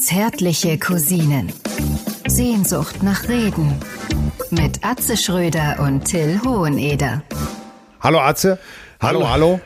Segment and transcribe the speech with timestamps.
[0.00, 1.52] Zärtliche Cousinen.
[2.26, 3.74] Sehnsucht nach Reden.
[4.50, 7.22] Mit Atze Schröder und Till Hoheneder.
[8.00, 8.58] Hallo Atze.
[9.00, 9.60] Hallo, hallo.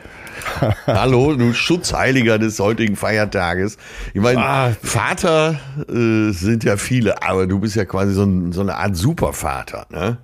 [0.87, 3.77] Hallo, du Schutzheiliger des heutigen Feiertages.
[4.13, 4.71] Ich meine, Ah.
[4.81, 5.59] Vater
[5.89, 9.85] äh, sind ja viele, aber du bist ja quasi so, ein, so eine Art Supervater,
[9.91, 10.17] ne?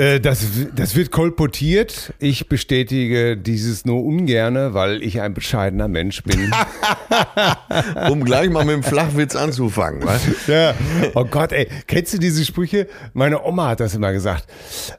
[0.00, 2.14] Äh, das, das wird kolportiert.
[2.18, 6.50] Ich bestätige dieses nur ungerne, weil ich ein bescheidener Mensch bin.
[8.10, 10.22] Um gleich mal mit dem Flachwitz anzufangen, was?
[10.46, 10.74] ja.
[11.14, 11.68] Oh Gott, ey.
[11.86, 12.88] Kennst du diese Sprüche?
[13.12, 14.46] Meine Oma hat das immer gesagt.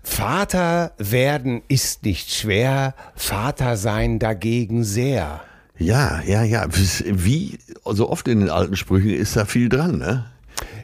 [0.03, 5.41] Vater werden ist nicht schwer, Vater sein dagegen sehr.
[5.77, 6.67] Ja, ja, ja.
[6.69, 10.30] Wie so oft in den alten Sprüchen ist da viel dran, ne?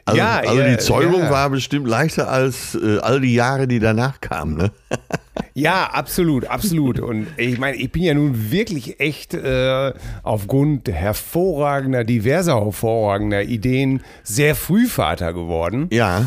[0.04, 1.30] Also, Ja, also die Zeugung ja.
[1.30, 4.70] war bestimmt leichter als äh, all die Jahre, die danach kamen, ne?
[5.54, 7.00] Ja, absolut, absolut.
[7.00, 9.92] Und ich meine, ich bin ja nun wirklich echt äh,
[10.22, 15.88] aufgrund hervorragender, diverser hervorragender Ideen sehr früh Vater geworden.
[15.90, 16.26] Ja,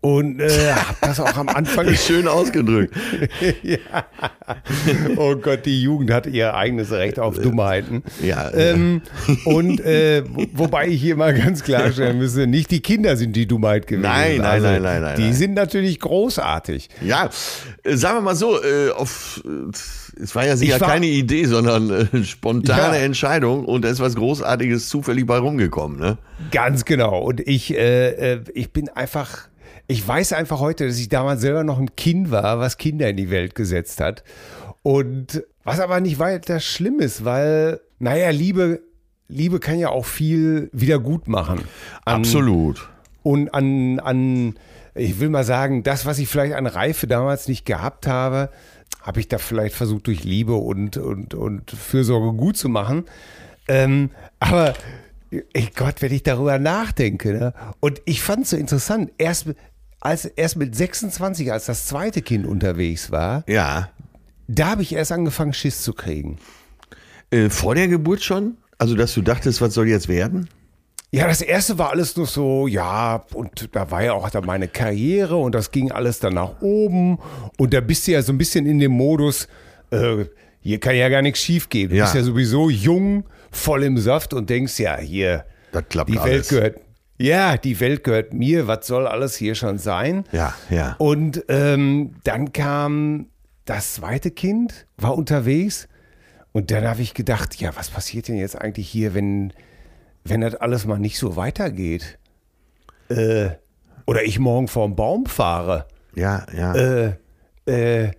[0.00, 1.92] Und äh, hab das auch am Anfang.
[1.94, 2.94] schön ausgedrückt.
[5.16, 8.02] oh Gott, die Jugend hat ihr eigenes Recht auf Dummheiten.
[8.22, 9.02] Ja, Ähm,
[9.44, 13.46] und äh, wo- wobei ich hier mal ganz klarstellen müsse, nicht die Kinder sind die
[13.46, 14.02] Dummheit gewesen.
[14.02, 15.32] Nein, nein, Also, nein, nein, nein, Die nein.
[15.34, 16.88] sind natürlich großartig.
[17.02, 17.30] Ja,
[17.82, 21.06] äh, sagen wir mal so, äh, auf, äh, es war ja sicher Ich war- keine
[21.06, 23.02] Idee, sondern äh, spontane Ja.
[23.04, 26.18] Entscheidung und da ist was Großartiges zufällig bei rumgekommen, ne?
[26.52, 27.20] Ganz genau.
[27.22, 29.48] Und ich, äh, äh, ich bin einfach,
[29.88, 33.16] ich weiß einfach heute, dass ich damals selber noch ein Kind war, was Kinder in
[33.16, 34.24] die Welt gesetzt hat.
[34.82, 38.82] Und was aber nicht weiter schlimm ist, weil, naja, Liebe,
[39.28, 41.60] Liebe kann ja auch viel wieder gut machen.
[42.04, 42.88] An, Absolut.
[43.22, 44.54] Und an, an,
[44.94, 48.50] ich will mal sagen, das, was ich vielleicht an Reife damals nicht gehabt habe,
[49.02, 53.04] habe ich da vielleicht versucht, durch Liebe und, und, und Fürsorge gut zu machen.
[53.68, 54.74] Ähm, aber,
[55.74, 57.54] Gott, wenn ich darüber nachdenke, ne?
[57.80, 59.48] und ich fand es so interessant, erst,
[60.00, 63.90] als, erst mit 26, als das zweite Kind unterwegs war, Ja.
[64.48, 66.38] da habe ich erst angefangen, Schiss zu kriegen.
[67.30, 68.56] Äh, vor der Geburt schon?
[68.78, 70.48] Also, dass du dachtest, was soll jetzt werden?
[71.12, 74.68] Ja, das erste war alles nur so, ja, und da war ja auch da meine
[74.68, 77.18] Karriere und das ging alles dann nach oben
[77.56, 79.48] und da bist du ja so ein bisschen in dem Modus,
[79.90, 80.26] äh,
[80.60, 81.88] hier kann ja gar nichts schief gehen.
[81.90, 82.04] Du Ja.
[82.04, 86.24] bist ja sowieso jung, voll im Saft und denkst, ja, hier, die alles.
[86.24, 86.80] Welt gehört,
[87.18, 90.24] ja, die Welt gehört mir, was soll alles hier schon sein?
[90.32, 90.96] Ja, ja.
[90.98, 93.28] Und ähm, dann kam
[93.64, 95.88] das zweite Kind, war unterwegs.
[96.52, 99.52] Und dann habe ich gedacht, ja, was passiert denn jetzt eigentlich hier, wenn,
[100.24, 102.18] wenn das alles mal nicht so weitergeht?
[103.08, 103.50] Äh,
[104.06, 105.86] oder ich morgen vorm Baum fahre.
[106.14, 106.74] Ja, ja.
[106.74, 107.14] Äh,
[107.66, 108.10] äh,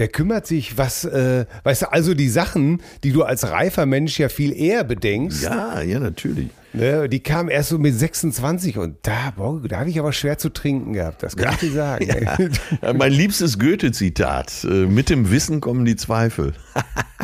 [0.00, 4.18] wer kümmert sich, was, äh, weißt du, also die Sachen, die du als reifer Mensch
[4.18, 6.48] ja viel eher bedenkst, ja, ja, natürlich.
[6.72, 10.38] ne, die kamen erst so mit 26 und da, boah, da habe ich aber schwer
[10.38, 12.06] zu trinken gehabt, das kann ich dir sagen.
[12.82, 14.64] Ja, mein liebstes Goethe-Zitat.
[14.64, 16.54] Äh, mit dem Wissen kommen die Zweifel.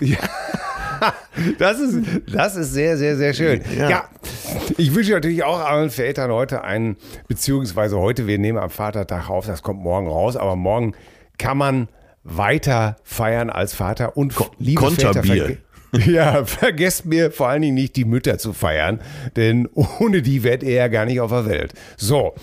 [1.59, 1.99] Das ist,
[2.33, 3.61] das ist sehr, sehr, sehr schön.
[3.77, 3.91] Ja.
[3.91, 4.05] Ja.
[4.79, 6.97] ich wünsche natürlich auch allen Vätern heute einen,
[7.29, 10.95] beziehungsweise heute, wir nehmen am Vatertag auf, das kommt morgen raus, aber morgen
[11.37, 11.89] kann man
[12.27, 15.59] weiter feiern als Vater und liebe Konterbier.
[15.93, 19.01] Väter, ja, vergesst mir vor allen Dingen nicht die Mütter zu feiern,
[19.37, 21.75] denn ohne die wärt ihr ja gar nicht auf der Welt.
[21.97, 22.35] So.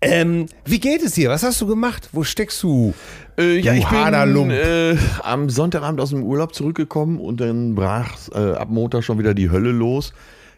[0.00, 1.30] Ähm, wie geht es dir?
[1.30, 2.10] Was hast du gemacht?
[2.12, 2.92] Wo steckst du?
[3.38, 8.52] Äh, ja, ich bin äh, am Sonntagabend aus dem Urlaub zurückgekommen und dann brach äh,
[8.52, 10.12] ab Montag schon wieder die Hölle los.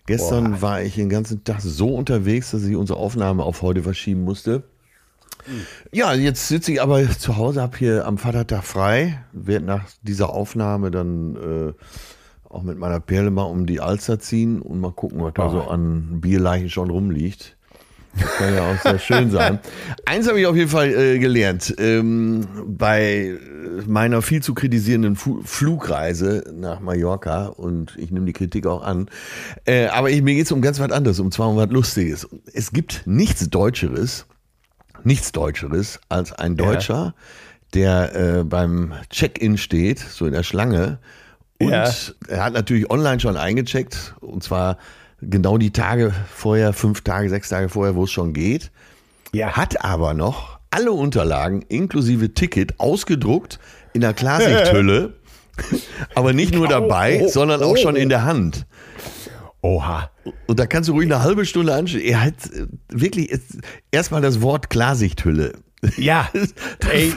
[0.07, 4.23] Gestern war ich den ganzen Tag so unterwegs, dass ich unsere Aufnahme auf heute verschieben
[4.23, 4.63] musste.
[5.93, 10.31] Ja, jetzt sitze ich aber zu Hause, habe hier am Vatertag frei, werde nach dieser
[10.31, 11.73] Aufnahme dann äh,
[12.49, 15.63] auch mit meiner Perle mal um die Alster ziehen und mal gucken, was da so
[15.63, 17.57] an Bierleichen schon rumliegt.
[18.19, 19.59] Das kann ja auch sehr schön sein.
[20.07, 21.75] Eins habe ich auf jeden Fall äh, gelernt.
[21.79, 23.37] Ähm, bei
[23.87, 29.11] meiner viel zu kritisierenden Fu Flugreise nach Mallorca und ich nehme die Kritik auch an.
[29.67, 32.27] Äh, aber ich, mir geht es um ganz was anderes, um zwar um was Lustiges.
[32.53, 34.27] Es gibt nichts Deutscheres,
[35.05, 37.15] nichts Deutscheres als ein Deutscher,
[37.75, 40.99] der äh, beim Check-in steht, so in der Schlange.
[41.59, 41.91] Und Ja.
[42.29, 44.79] er hat natürlich online schon eingecheckt, und zwar
[45.21, 48.71] genau die Tage vorher, fünf Tage, sechs Tage vorher, wo es schon geht.
[49.33, 49.57] Ja.
[49.57, 53.59] Hat aber noch alle Unterlagen inklusive Ticket ausgedruckt
[53.93, 55.15] in der Klarsichthülle,
[56.15, 57.77] aber nicht nur dabei, oh, sondern auch oh.
[57.77, 58.67] schon in der Hand.
[59.67, 60.11] Oha.
[60.47, 62.03] Und da kannst du ruhig eine halbe Stunde anschauen.
[62.03, 63.37] Er hat äh, wirklich
[63.91, 65.55] erstmal das Wort Klarsichthülle.
[65.97, 66.31] Ja,
[66.91, 67.13] ey,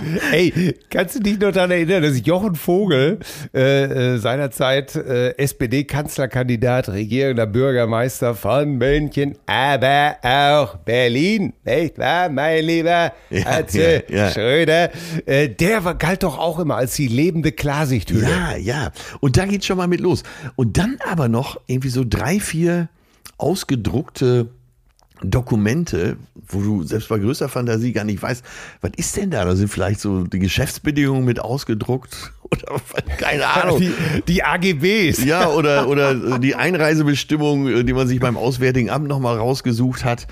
[0.32, 3.18] Ey, kannst du dich noch daran erinnern, dass Jochen Vogel
[3.54, 12.64] äh, äh, seinerzeit äh, SPD-Kanzlerkandidat, regierender Bürgermeister von München, aber auch Berlin, nicht wahr, mein
[12.64, 14.30] lieber Ja, Atze ja, ja.
[14.30, 14.90] Schröder,
[15.26, 18.28] äh, der war, galt doch auch immer als die lebende Klarsichthülle.
[18.28, 18.92] Ja, ja.
[19.20, 20.22] Und da geht's schon mal mit los.
[20.56, 22.88] Und dann aber noch irgendwie so drei, vier
[23.38, 24.48] ausgedruckte
[25.22, 26.16] Dokumente,
[26.48, 28.44] wo du selbst bei größter Fantasie gar nicht weißt,
[28.80, 29.44] was ist denn da?
[29.44, 32.80] Da sind vielleicht so die Geschäftsbedingungen mit ausgedruckt oder
[33.18, 33.80] keine Ahnung.
[33.80, 33.92] Die,
[34.26, 35.24] die AGBs.
[35.24, 40.26] Ja, oder, oder die Einreisebestimmung, die man sich beim Auswärtigen Amt nochmal rausgesucht hat.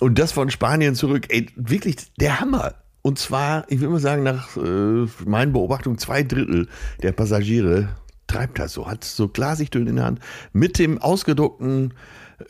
[0.00, 1.26] Und das von Spanien zurück.
[1.28, 2.74] Ey, wirklich der Hammer.
[3.02, 6.68] Und zwar, ich will mal sagen, nach äh, meinen Beobachtungen zwei Drittel
[7.02, 7.90] der Passagiere
[8.26, 10.20] treibt das so, hat so Klarsichthüllen in der Hand
[10.52, 11.92] mit dem ausgedruckten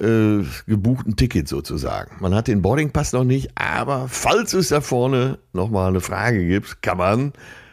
[0.01, 2.13] äh, gebuchten Ticket sozusagen.
[2.21, 6.83] Man hat den Boardingpass noch nicht, aber falls es da vorne nochmal eine Frage gibt,
[6.83, 7.33] kann man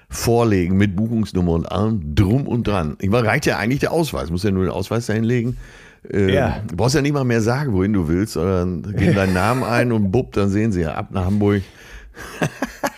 [0.09, 2.97] vorlegen mit Buchungsnummer und allem drum und dran.
[2.99, 5.57] Ich meine, reicht ja eigentlich der Ausweis, muss ja nur den Ausweis dahin legen.
[6.11, 6.59] Äh, Ja.
[6.67, 9.91] Du brauchst ja nicht mal mehr sagen, wohin du willst, sondern gib deinen Namen ein
[9.93, 11.61] und bupp, dann sehen sie ja ab nach Hamburg.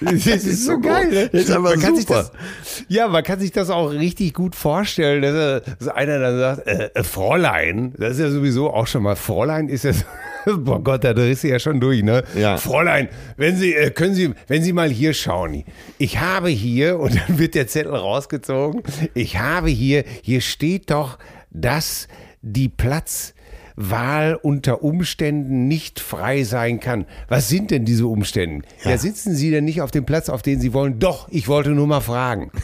[0.02, 1.30] Das ist so geil, ne?
[1.32, 2.32] Das ist einfach man kann Sich super.
[2.64, 6.40] das, ja, man kann sich das auch richtig gut vorstellen, dass, er- dass einer dann
[6.40, 10.04] sagt, äh, äh, Fräulein, das ist ja sowieso auch schon mal, Fräulein ist ja so,
[10.58, 12.24] boah Gott, da drehst du ja schon durch, ne?
[12.36, 12.58] Ja.
[12.58, 13.08] Fräulein,
[13.38, 15.64] wenn Sie, äh, können Sie, wenn Sie mal hier schauen,
[15.98, 18.84] ich habe hier, und dann wird der Zettel rausgezogen,
[19.14, 21.18] ich habe hier, hier steht doch,
[21.52, 22.08] dass
[22.42, 23.34] die Platz
[23.76, 27.06] Wahl unter Umständen nicht frei sein kann.
[27.28, 28.66] Was sind denn diese Umstände?
[28.84, 28.98] Ja.
[28.98, 31.00] sitzen Sie denn nicht auf dem Platz, auf den Sie wollen?
[31.00, 32.52] Doch, ich wollte nur mal fragen.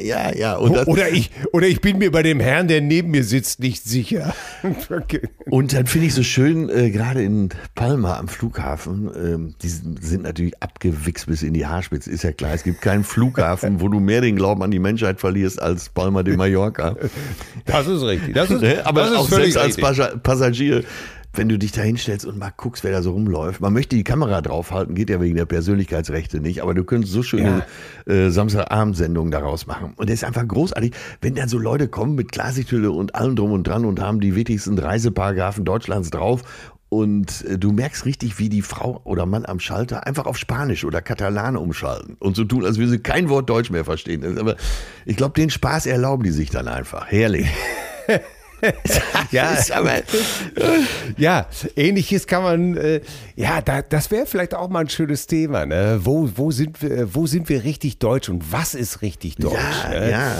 [0.00, 0.56] Ja, ja.
[0.56, 3.60] Und, das, Oder ich, oder ich bin mir bei dem Herrn, der neben mir sitzt,
[3.60, 4.34] nicht sicher.
[4.90, 5.20] Okay.
[5.50, 10.22] und dann finde ich so schön, äh, gerade in Palma am Flughafen, ähm, die sind
[10.24, 12.52] natürlich abgewichst bis in die Haarspitze, ist ja klar.
[12.52, 16.22] Es gibt keinen Flughafen, wo du mehr den Glauben an die Menschheit verlierst als Palma
[16.24, 16.96] de Mallorca.
[17.66, 18.34] Das ist richtig.
[18.34, 18.84] Das ist, Ne?
[18.84, 19.84] Aber das ist auch völlig selbst als richtig.
[19.84, 20.82] Pascha- Passagier,
[21.34, 23.60] wenn du dich da hinstellst und mal guckst, wer da so rumläuft.
[23.60, 27.22] Man möchte die Kamera draufhalten, geht ja wegen der Persönlichkeitsrechte nicht, aber du könntest so
[27.22, 27.64] schöne
[28.06, 29.92] äh, Samstagabendsendungen daraus machen.
[29.96, 33.52] Und das ist einfach großartig, wenn dann so Leute kommen mit Klarsichthülle und allem drum
[33.52, 36.42] und dran und haben die wichtigsten Reiseparagraphen Deutschlands drauf.
[36.88, 40.84] Und äh, du merkst richtig, wie die Frau oder Mann am Schalter einfach auf Spanisch
[40.84, 44.38] oder Katalane umschalten und so tun, als würden sie kein Wort Deutsch mehr verstehen.
[44.38, 44.56] Aber
[45.04, 47.06] ich glaube, den Spaß erlauben die sich dann einfach.
[47.10, 47.48] Herrlich.
[49.30, 50.02] Ja, aber,
[51.16, 51.46] Ja,
[51.76, 53.00] ähnliches kann man, äh,
[53.36, 55.66] ja, da, das wäre vielleicht auch mal ein schönes Thema.
[55.66, 56.00] Ne?
[56.02, 59.54] Wo, wo, sind wir, wo sind wir richtig deutsch und was ist richtig deutsch?
[59.84, 60.10] Ja, ne?
[60.10, 60.36] ja.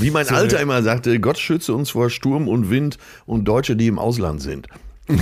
[0.00, 3.86] Wie mein Alter immer sagte, Gott schütze uns vor Sturm und Wind und Deutsche, die
[3.86, 4.66] im Ausland sind.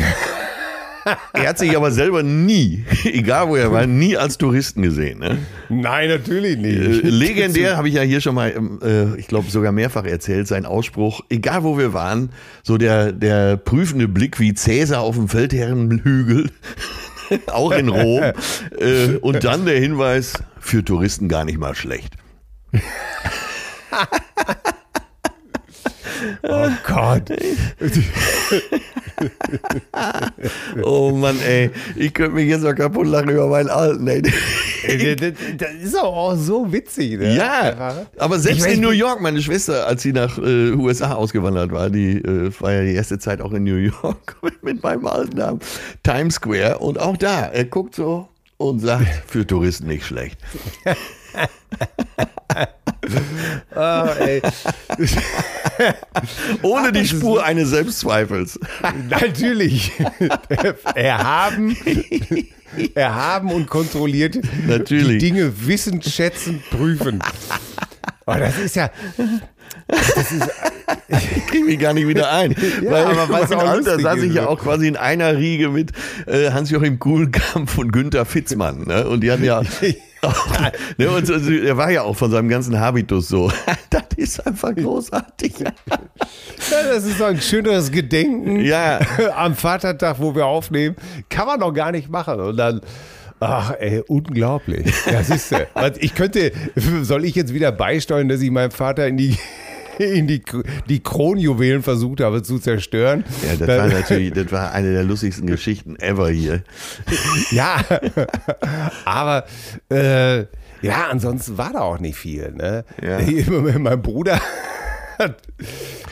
[1.32, 5.18] er hat sich aber selber nie, egal wo er war, nie als Touristen gesehen.
[5.18, 5.38] Ne?
[5.68, 7.02] Nein, natürlich Äh, nicht.
[7.04, 10.66] legendär habe ich ja hier schon mal, ähm, äh, ich glaube sogar mehrfach erzählt, sein
[10.66, 12.30] Ausspruch, egal wo wir waren,
[12.62, 16.50] so der, der prüfende Blick wie Cäsar auf dem Feldherrenhügel,
[17.48, 18.22] auch in Rom.
[18.78, 22.14] äh, und dann der Hinweis, für Touristen gar nicht mal schlecht.
[26.42, 27.32] Oh Gott.
[30.82, 34.22] Oh Mann, ey, ich könnte mich jetzt noch kaputt lachen über meinen Alten, ey.
[34.22, 37.18] Das, ist auch, auch so witzig.
[37.18, 37.34] Ne?
[37.34, 41.72] Ja, aber selbst weiß in New York, meine Schwester, als sie nach äh, USA ausgewandert
[41.72, 45.36] war, die äh, war ja die erste Zeit auch in New York mit meinem alten
[45.36, 45.60] Namen,
[46.02, 46.78] Times Square.
[46.78, 50.38] Und auch da, er guckt so und sagt, für Touristen nicht schlecht.
[53.74, 54.42] Ah, ey.
[56.62, 58.58] Ohne die Spur eines Selbstzweifels.
[59.08, 59.92] Natürlich.
[60.94, 61.76] Erhaben,
[62.94, 65.18] erhaben und kontrolliert Natürlich.
[65.18, 67.20] die Dinge wissend, schätzend, prüfen.
[68.26, 68.90] Oh, das ist ja,
[71.08, 72.54] Ich kriege mich gar nicht wieder ein.
[72.82, 75.36] weil aber weil's mein auch Alter lustig saß ist, ich ja auch quasi in einer
[75.36, 75.92] Riege mit
[76.26, 78.84] äh, Hans-Joachim Kuhlkamp und Günther Fitzmann.
[78.86, 79.08] Ne?
[79.08, 79.62] Und die hatten ja.
[80.98, 83.52] ne, und so, er war ja auch von seinem ganzen Habitus so.
[83.90, 85.60] das ist einfach großartig.
[85.60, 85.72] ja,
[86.92, 88.98] das ist so ein schöneres Gedenken Ja.
[89.36, 90.96] am Vatertag, wo wir aufnehmen.
[91.28, 92.40] Kann man doch gar nicht machen.
[92.40, 92.80] Und dann.
[93.40, 94.92] Ach, ey, unglaublich.
[95.06, 95.54] Das ist
[96.00, 96.50] Ich könnte,
[97.02, 99.38] soll ich jetzt wieder beisteuern, dass ich meinem Vater in die,
[99.98, 100.42] in die,
[100.88, 103.24] die Kronjuwelen versucht habe zu zerstören?
[103.46, 106.62] Ja, das war natürlich, das war eine der lustigsten Geschichten ever hier.
[107.50, 107.76] Ja,
[109.04, 109.44] aber
[109.90, 110.40] äh,
[110.82, 112.52] ja, ansonsten war da auch nicht viel.
[112.52, 112.84] Ne?
[113.02, 113.18] Ja.
[113.78, 114.40] Mein Bruder
[115.18, 115.42] hat,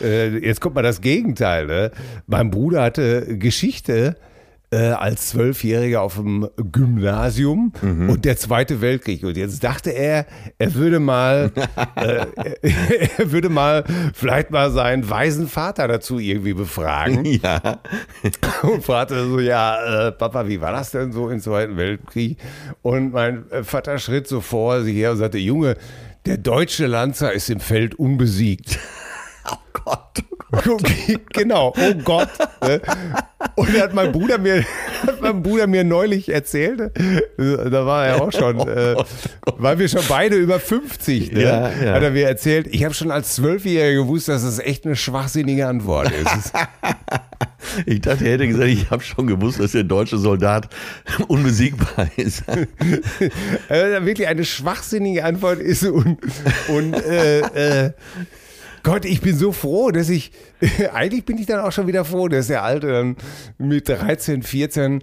[0.02, 1.66] äh, jetzt kommt mal das Gegenteil.
[1.66, 1.90] Ne?
[2.26, 4.16] Mein Bruder hatte Geschichte
[4.70, 8.11] äh, als Zwölfjähriger auf dem Gymnasium Mhm.
[8.11, 9.23] und der Zweite Weltkrieg.
[9.23, 10.26] Und jetzt dachte er,
[10.58, 11.52] er würde mal,
[11.96, 12.26] äh,
[13.18, 17.25] er würde mal vielleicht mal seinen weisen Vater dazu irgendwie befragen.
[17.42, 17.80] Ja.
[18.62, 22.38] und fragte so, ja, äh, Papa, wie war das denn so im Zweiten Weltkrieg?
[22.82, 25.76] Und mein Vater schritt so vor sich her und sagte, Junge,
[26.25, 28.78] der deutsche Lanzer ist im Feld unbesiegt.
[29.50, 30.25] Oh Gott.
[31.32, 32.28] Genau, oh Gott.
[32.62, 32.80] ne?
[33.54, 34.64] Und da hat mein Bruder mir,
[35.06, 38.96] hat mein Bruder mir neulich erzählt, äh, da war er auch schon, äh,
[39.56, 41.42] weil wir schon beide über 50, ne?
[41.42, 41.92] Ja, ja.
[41.92, 45.66] hat er mir erzählt, ich habe schon als Zwölfjähriger gewusst, dass das echt eine schwachsinnige
[45.66, 46.52] Antwort ist.
[47.84, 50.68] Ich dachte, er hätte gesagt, ich habe schon gewusst, dass der deutsche Soldat
[51.26, 52.44] unbesiegbar ist.
[53.68, 56.18] äh, wirklich eine schwachsinnige Antwort ist und,
[56.68, 57.92] und äh, äh,
[58.86, 60.30] Gott, ich bin so froh, dass ich,
[60.94, 63.16] eigentlich bin ich dann auch schon wieder froh, dass der Alte dann
[63.58, 65.02] mit 13, 14,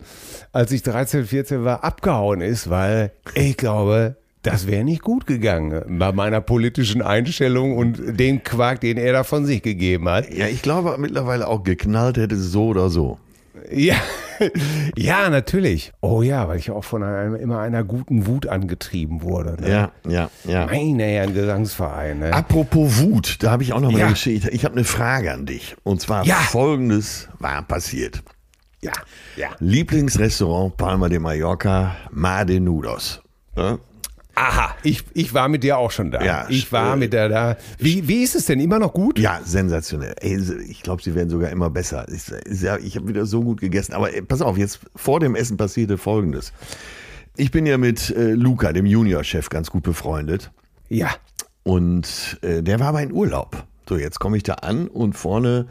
[0.53, 5.99] als ich 13, 14 war, abgehauen ist, weil ich glaube, das wäre nicht gut gegangen
[5.99, 10.33] bei meiner politischen Einstellung und dem Quark, den er da von sich gegeben hat.
[10.33, 13.19] Ja, ich glaube mittlerweile auch geknallt hätte so oder so.
[13.71, 13.95] Ja,
[14.97, 15.91] ja, natürlich.
[16.01, 19.55] Oh ja, weil ich auch von einer, immer einer guten Wut angetrieben wurde.
[19.61, 19.69] Ne?
[19.69, 20.65] Ja, ja, ja.
[20.65, 22.19] Meine Herren, Gesangsverein.
[22.19, 22.33] Ne?
[22.33, 24.05] Apropos Wut, da habe ich auch noch mal Ja.
[24.05, 24.49] eine Geschichte.
[24.49, 25.75] Ich habe eine Frage an dich.
[25.83, 26.35] Und zwar Ja.
[26.35, 28.23] folgendes war passiert.
[28.81, 28.91] Ja,
[29.37, 29.47] ja.
[29.59, 33.21] Lieblingsrestaurant Palma de Mallorca, Mar de Nudos.
[33.55, 33.77] Ja?
[34.35, 36.23] Aha, ich, ich war mit dir auch schon da.
[36.23, 37.57] Ja, ich war äh, mit der da.
[37.77, 38.59] Wie, wie ist es denn?
[38.59, 39.19] Immer noch gut?
[39.19, 40.15] Ja, sensationell.
[40.19, 42.07] Ey, ich glaube, sie werden sogar immer besser.
[42.11, 43.93] Ich, ich, habe wieder so gut gegessen.
[43.93, 46.51] Aber ey, pass auf, jetzt vor dem Essen passierte Folgendes.
[47.35, 50.51] Ich bin ja mit äh, Luca, dem Juniorchef, ganz gut befreundet.
[50.89, 51.11] Ja.
[51.61, 53.65] Und äh, der war aber in Urlaub.
[53.87, 55.67] So, jetzt komme ich da an und vorne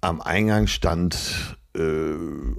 [0.00, 1.80] am Eingang stand äh,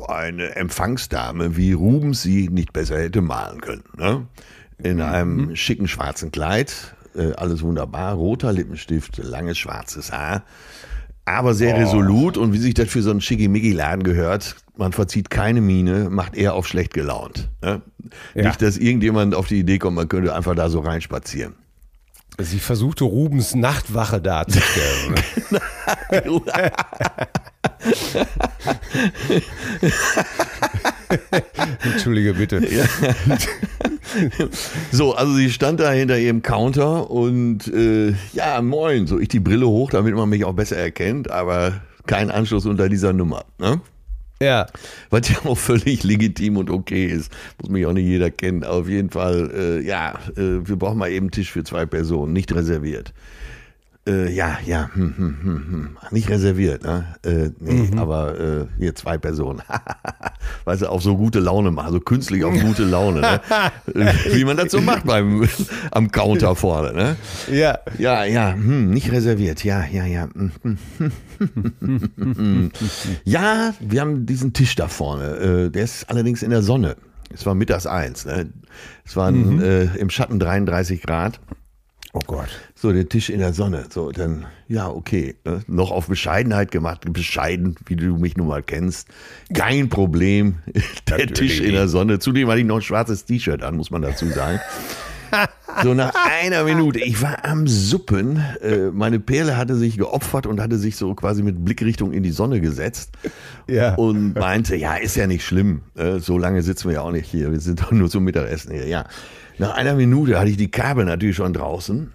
[0.08, 3.84] eine Empfangsdame, wie Rubens sie nicht besser hätte malen können.
[3.98, 4.28] Ne?
[4.84, 10.44] In einem schicken schwarzen Kleid, äh, alles wunderbar, roter Lippenstift, langes schwarzes Haar.
[11.26, 15.62] Aber sehr resolut und wie sich das für so einen Schickimicki-Laden gehört, man verzieht keine
[15.62, 17.50] Miene, macht eher auf schlecht gelaunt.
[17.62, 17.82] Ne?
[18.34, 18.48] Ja.
[18.48, 21.54] Nicht, dass irgendjemand auf die Idee kommt, man könnte einfach da so reinspazieren.
[22.40, 25.16] Sie versuchte Rubens Nachtwache darzustellen.
[31.84, 32.62] Entschuldige bitte.
[34.92, 39.40] So, also sie stand da hinter ihrem Counter und äh, ja, moin, so ich die
[39.40, 43.46] Brille hoch, damit man mich auch besser erkennt, aber kein Anschluss unter dieser Nummer.
[43.58, 43.80] Ne?
[44.42, 44.66] Ja.
[45.12, 47.32] Was ja auch völlig legitim und okay ist.
[47.62, 48.64] Muss mich auch nicht jeder kennen.
[48.64, 52.34] Auf jeden Fall, äh, ja, äh, wir brauchen mal eben einen Tisch für zwei Personen,
[52.34, 53.14] nicht reserviert.
[54.08, 55.98] Äh, ja, ja, hm, hm, hm, hm.
[56.10, 57.06] nicht reserviert, ne?
[57.24, 59.62] Äh, nee, aber äh, hier zwei Personen.
[60.66, 63.42] weißt du, auf so gute Laune machen, so künstlich auf gute Laune, ne?
[63.94, 65.48] Äh, Wie man das so macht beim
[65.92, 67.16] am Counter vorne, ne?
[67.52, 67.78] Ja.
[68.00, 69.64] Ja, ja, hm, nicht reserviert.
[69.64, 70.28] Ja, ja, ja.
[70.34, 70.52] hm,
[71.80, 72.72] hm.
[73.24, 75.36] ja, wir haben diesen Tisch da vorne.
[75.38, 76.96] Äh, der ist allerdings in der Sonne.
[77.32, 78.26] Es war mittags eins.
[78.26, 78.52] Ne?
[79.06, 81.40] Es waren äh, im Schatten 33 Grad.
[82.14, 82.50] Oh Gott.
[82.76, 83.86] So, der Tisch in der Sonne.
[83.90, 85.36] So, dann, ja, okay.
[85.46, 85.64] Ne?
[85.68, 87.12] Noch auf Bescheidenheit gemacht.
[87.12, 89.08] Bescheiden, wie du mich nun mal kennst.
[89.54, 90.58] Kein Problem.
[91.08, 92.20] Der Natürlich Tisch in der Sonne.
[92.20, 94.60] Zudem hatte ich noch ein schwarzes T-Shirt an, muss man dazu sagen.
[95.84, 100.60] So nach einer Minute, ich war am Suppen, äh, meine Perle hatte sich geopfert und
[100.60, 103.12] hatte sich so quasi mit Blickrichtung in die Sonne gesetzt
[103.68, 103.96] Ja.
[103.96, 107.30] und meinte, ja, ist ja nicht schlimm, äh, so lange sitzen wir ja auch nicht
[107.30, 109.06] hier, wir sind doch nur zum Mittagessen hier, ja.
[109.58, 112.12] Nach einer Minute hatte ich die Kabel natürlich schon draußen.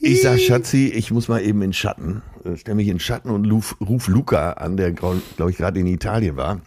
[0.00, 3.50] Ich sag, Schatzi, ich muss mal eben in Schatten, äh, stell mich in Schatten und
[3.50, 6.60] ruf, ruf Luca an, der, glaube ich, gerade in Italien war.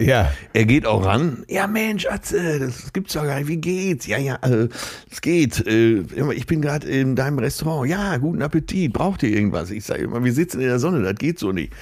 [0.00, 0.32] Ja.
[0.52, 1.44] Er geht auch ran.
[1.48, 3.48] Ja, Mensch, Atze, das gibt's doch gar nicht.
[3.48, 4.06] Wie geht's?
[4.06, 4.68] Ja, ja, äh,
[5.10, 5.66] es geht.
[5.66, 7.90] Äh, ich bin gerade in deinem Restaurant.
[7.90, 8.92] Ja, guten Appetit.
[8.92, 9.70] Braucht ihr irgendwas?
[9.70, 11.72] Ich sage immer, wir sitzen in der Sonne, das geht so nicht.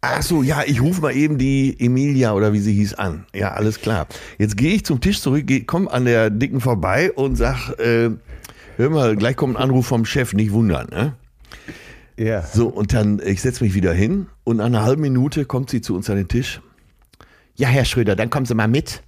[0.00, 3.26] Ach so, ja, ich rufe mal eben die Emilia oder wie sie hieß an.
[3.34, 4.06] Ja, alles klar.
[4.38, 8.10] Jetzt gehe ich zum Tisch zurück, geh, komm an der Dicken vorbei und sag, äh,
[8.76, 11.14] hör mal, gleich kommt ein Anruf vom Chef, nicht wundern, ne?
[12.16, 12.42] Ja.
[12.42, 15.80] So, und dann, ich setze mich wieder hin und nach einer halben Minute kommt sie
[15.80, 16.60] zu uns an den Tisch.
[17.56, 19.02] Ja, Herr Schröder, dann kommen Sie mal mit.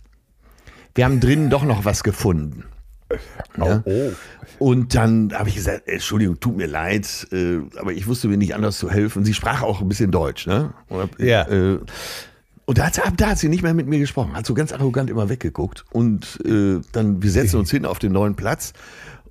[0.95, 2.65] Wir haben drinnen doch noch was gefunden.
[3.57, 3.83] Ja?
[3.85, 4.13] Oh.
[4.59, 8.55] Und dann habe ich gesagt, Entschuldigung, tut mir leid, äh, aber ich wusste mir nicht
[8.55, 9.25] anders zu helfen.
[9.25, 10.73] Sie sprach auch ein bisschen Deutsch, ne?
[10.89, 11.49] Und, Ja.
[11.49, 11.79] Äh,
[12.65, 14.53] und da hat, sie, ab da hat sie nicht mehr mit mir gesprochen, hat so
[14.53, 15.87] ganz arrogant immer weggeguckt.
[15.91, 18.75] Und äh, dann, wir setzen uns hin auf den neuen Platz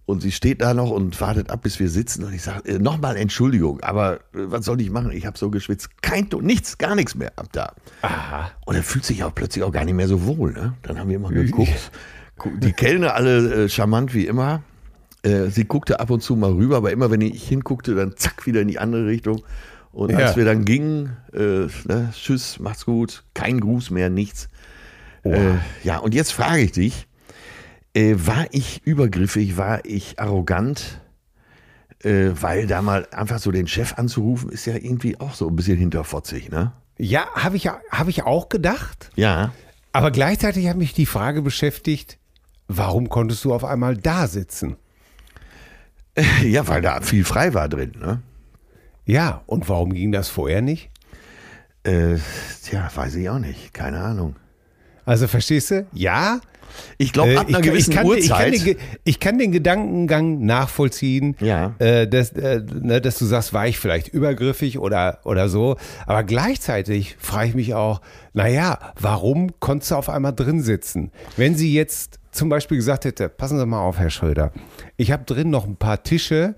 [0.08, 2.24] Und sie steht da noch und wartet ab, bis wir sitzen.
[2.24, 5.12] Und ich sage, äh, nochmal Entschuldigung, aber äh, was soll ich machen?
[5.12, 6.02] Ich habe so geschwitzt.
[6.02, 7.74] Kein Ton, nichts, gar nichts mehr ab da.
[8.04, 8.50] Aha.
[8.66, 10.54] Und er fühlt sich auch plötzlich auch gar nicht mehr so wohl.
[10.54, 10.74] Ne?
[10.84, 11.92] Dann haben wir immer geguckt.
[12.62, 14.62] Die Kellner alle äh, charmant wie immer.
[15.24, 18.46] Äh, sie guckte ab und zu mal rüber, aber immer wenn ich hinguckte, dann zack,
[18.46, 19.42] wieder in die andere Richtung.
[19.92, 20.36] Und als Ja.
[20.38, 24.48] wir dann gingen, äh, ne, tschüss, macht's gut, kein Gruß mehr, nichts.
[25.24, 27.07] Äh, ja, und jetzt frage ich dich,
[27.98, 31.01] äh, war ich übergriffig, war ich arrogant?
[32.04, 35.56] Äh, weil da mal einfach so den Chef anzurufen, ist ja irgendwie auch so ein
[35.56, 36.74] bisschen hinterfotzig, ne?
[37.00, 39.10] Ja, habe ich, hab ich auch gedacht.
[39.16, 39.51] Ja.
[39.94, 42.20] Aber gleichzeitig hat mich die Frage beschäftigt,
[42.68, 44.77] warum konntest du auf einmal da sitzen?
[46.44, 48.24] Ja, weil da viel frei war drin, ne?
[49.06, 50.89] Ja, und warum ging das vorher nicht?
[51.84, 52.18] Äh,
[52.63, 53.72] tja, weiß ich auch nicht.
[53.72, 54.36] Keine Ahnung.
[55.06, 55.86] Also verstehst du?
[55.94, 56.42] Ja.
[56.97, 58.65] Ich glaube, äh, ab einer ich, gewissen ich, kann, ich, kann Uhrzeit.
[58.65, 61.75] den, ich kann den Gedankengang nachvollziehen, Ja.
[61.79, 65.77] äh, dass, äh, ne, dass du sagst, war ich vielleicht übergriffig oder, oder so.
[66.05, 68.01] Aber gleichzeitig frage ich mich auch,
[68.33, 71.12] naja, warum konntest du auf einmal drin sitzen?
[71.36, 74.51] Wenn sie jetzt zum Beispiel gesagt hätte, passen Sie mal auf, Herr Schröder,
[74.95, 76.55] ich habe drin noch ein paar Tische,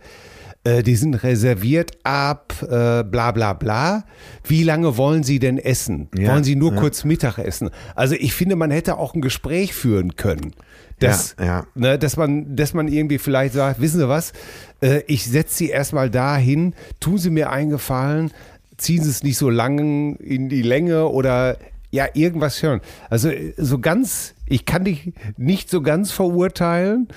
[0.69, 4.03] äh, die sind reserviert ab äh, bla bla bla.
[4.43, 6.09] Wie lange wollen Sie denn essen?
[6.15, 6.79] Ja, wollen Sie nur ja.
[6.79, 7.69] kurz Mittag essen?
[7.95, 10.53] Also ich finde, man hätte auch ein Gespräch führen können.
[10.99, 11.67] Dass, Ja, ja.
[11.75, 14.33] Ne, dass, man, dass man irgendwie vielleicht sagt, wissen Sie was,
[14.81, 18.31] äh, ich setze Sie erstmal dahin, tun Sie mir einen Gefallen,
[18.77, 21.57] ziehen Sie es nicht so lang in die Länge oder
[21.89, 22.81] ja, irgendwas schon.
[23.09, 27.07] Also so ganz, ich kann dich nicht so ganz verurteilen,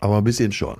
[0.00, 0.78] Aber ein bisschen schon.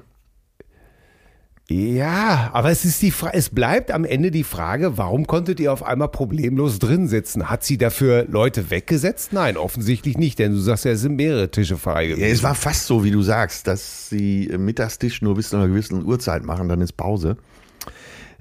[1.70, 5.70] Ja, aber es ist die Fra es bleibt am Ende die Frage, warum konntet ihr
[5.70, 7.50] auf einmal problemlos drin sitzen?
[7.50, 9.34] Hat sie dafür Leute weggesetzt?
[9.34, 12.32] Nein, offensichtlich nicht, denn du sagst ja, es sind mehrere Tische frei Ja, gewesen.
[12.32, 16.04] es war fast so, wie du sagst, dass sie Mittagstisch nur bis zu einer gewissen
[16.06, 17.36] Uhrzeit machen, dann ist Pause.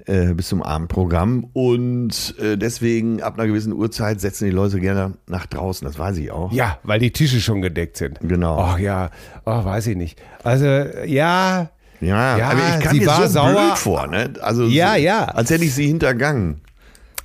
[0.06, 1.50] Äh, bis zum Abendprogramm.
[1.52, 5.86] Und äh, deswegen ab einer gewissen Uhrzeit setzen die Leute gerne nach draußen.
[5.86, 6.50] Das weiß ich auch.
[6.50, 8.18] Ja, weil die Tische schon gedeckt sind.
[8.22, 8.56] Genau.
[8.58, 9.10] Ach ja,
[9.44, 10.18] ach, weiß ich nicht.
[10.44, 10.64] Also,
[11.04, 11.68] ja.
[12.00, 13.52] Ja, Ja, aber ich kann sie war so sauer.
[13.52, 14.32] blöd vor, ne?
[14.40, 15.24] Also Ja, so, ja.
[15.24, 16.60] Als hätte ich sie hintergangen.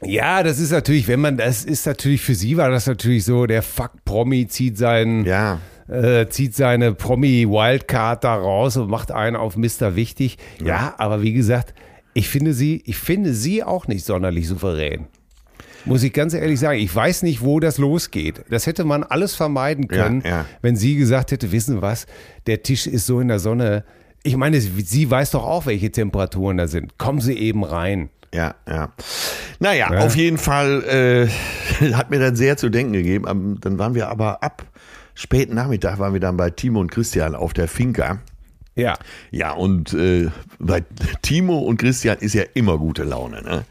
[0.06, 3.46] Ja, das ist natürlich, wenn man, das ist natürlich, für sie war das natürlich so,
[3.46, 5.60] der Fuck-Promi zieht seinen, Ja.
[5.88, 9.96] äh, zieht seine Promi-Wildcard da raus und macht einen auf Mr.
[9.96, 10.38] Wichtig.
[10.62, 10.96] Ja.
[10.98, 11.74] aber wie gesagt,
[12.14, 15.08] ich finde sie, ich finde sie auch nicht sonderlich souverän.
[15.86, 18.44] Muss ich ganz ehrlich sagen, ich weiß nicht, wo das losgeht.
[18.50, 20.46] Das hätte man alles vermeiden Ja, können, ja.
[20.62, 22.06] wenn sie gesagt hätte, wissen was,
[22.48, 23.84] der Tisch ist so in der Sonne.
[24.24, 26.98] Ich meine, sie weiß doch auch, welche Temperaturen da sind.
[26.98, 28.10] Kommen Sie eben rein.
[28.34, 28.92] Ja, ja.
[29.60, 30.00] Naja, Ja.
[30.06, 31.30] auf jeden Fall
[31.82, 33.28] äh, hat mir dann sehr zu denken gegeben.
[33.28, 34.66] Am- Dann waren wir aber ab
[35.14, 38.20] späten Nachmittag waren wir dann bei Timo und Christian auf der Finca.
[38.76, 38.98] Ja.
[39.30, 40.84] Ja, und äh, bei
[41.22, 43.44] Timo und Christian ist ja immer gute Laune.
[43.44, 43.66] Ne?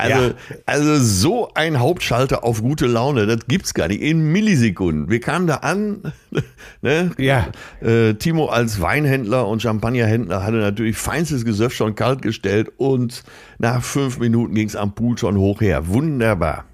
[0.00, 0.34] Also, Ja.
[0.64, 4.00] also so ein Hauptschalter auf gute Laune, das gibt's gar nicht.
[4.00, 5.10] In Millisekunden.
[5.10, 6.12] Wir kamen da an,
[6.82, 7.10] ne?
[7.18, 7.48] Ja.
[7.82, 13.24] Äh, Timo als Weinhändler und Champagnerhändler hatte natürlich feinstes Gesöff schon kalt gestellt und
[13.58, 15.88] nach fünf Minuten ging's am Pool schon hoch her.
[15.88, 16.64] Wunderbar.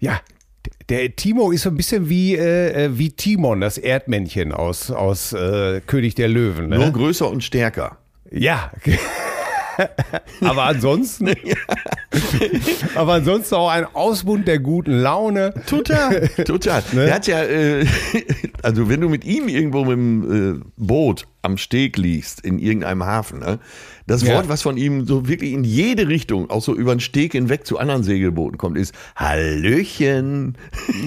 [0.00, 0.20] Ja,
[0.88, 5.32] der Timo ist so ein bisschen wie, äh, äh, wie Timon, das Erdmännchen aus, aus
[5.32, 6.70] äh, König der Löwen.
[6.70, 6.90] Nur Ne?
[6.92, 7.98] größer und stärker.
[8.32, 8.72] Ja.
[10.40, 11.30] aber ansonsten,
[12.94, 15.54] aber ansonsten auch ein Ausbund der guten Laune.
[15.66, 16.82] Total, total.
[16.92, 17.06] Ne?
[17.06, 17.86] Er hat ja, äh,
[18.62, 23.04] also wenn du mit ihm irgendwo mit dem äh, Boot am Steg liegst, in irgendeinem
[23.04, 23.58] Hafen, ne?
[24.06, 24.34] das Ja.
[24.34, 27.66] Wort, was von ihm so wirklich in jede Richtung, auch so über den Steg hinweg
[27.66, 30.56] zu anderen Segelbooten kommt, ist Hallöchen.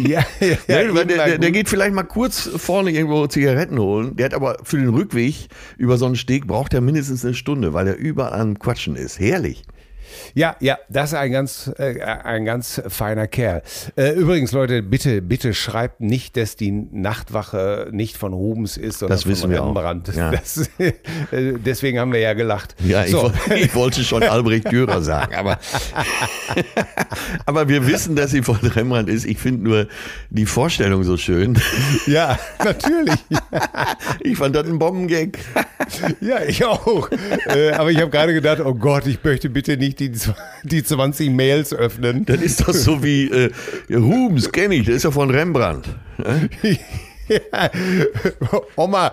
[0.01, 0.47] Ja, ja,
[0.83, 4.15] Ne, weil eben der, der, der geht vielleicht mal kurz vorne irgendwo Zigaretten holen.
[4.15, 5.47] Der hat aber für den Rückweg
[5.77, 9.19] über so einen Steg braucht er mindestens eine Stunde, weil er überall am Quatschen ist.
[9.19, 9.63] Herrlich.
[10.33, 13.61] Ja, ja, das ist ein ganz, äh, ein ganz feiner Kerl.
[13.97, 19.17] Äh, übrigens, Leute, bitte, bitte schreibt nicht, dass die Nachtwache nicht von Hubens ist, sondern
[19.17, 19.67] Das wissen von wir auch.
[19.67, 20.11] Rembrandt.
[20.15, 20.31] Ja.
[20.31, 20.93] Das, äh,
[21.65, 22.75] deswegen haben wir ja gelacht.
[22.83, 23.23] Ja, ich, so.
[23.23, 25.59] woll- ich wollte schon Albrecht Dürer sagen, aber,
[27.45, 29.25] aber wir wissen, dass sie von Rembrandt ist.
[29.25, 29.87] Ich finde nur
[30.29, 31.57] die Vorstellung so schön.
[32.05, 33.15] ja, natürlich.
[34.21, 35.37] Ich fand das ein Bombengag.
[36.21, 37.09] Ja, ich auch.
[37.47, 40.11] äh, aber ich habe gerade gedacht, oh Gott, ich möchte bitte nicht die,
[40.63, 42.25] die 20 Mails öffnen.
[42.25, 43.49] Das ist doch so wie äh,
[43.89, 45.87] Hubens, kenne ich, der ist ja von Rembrandt.
[47.29, 47.69] Ja.
[48.77, 49.11] Oma,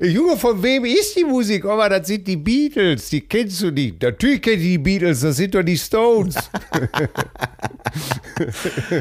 [0.00, 1.64] Junge, von wem ist die Musik?
[1.64, 3.08] Oma, das sind die Beatles.
[3.08, 4.00] Die kennst du nicht.
[4.00, 6.36] Natürlich kennst du die Beatles, das sind doch die Stones.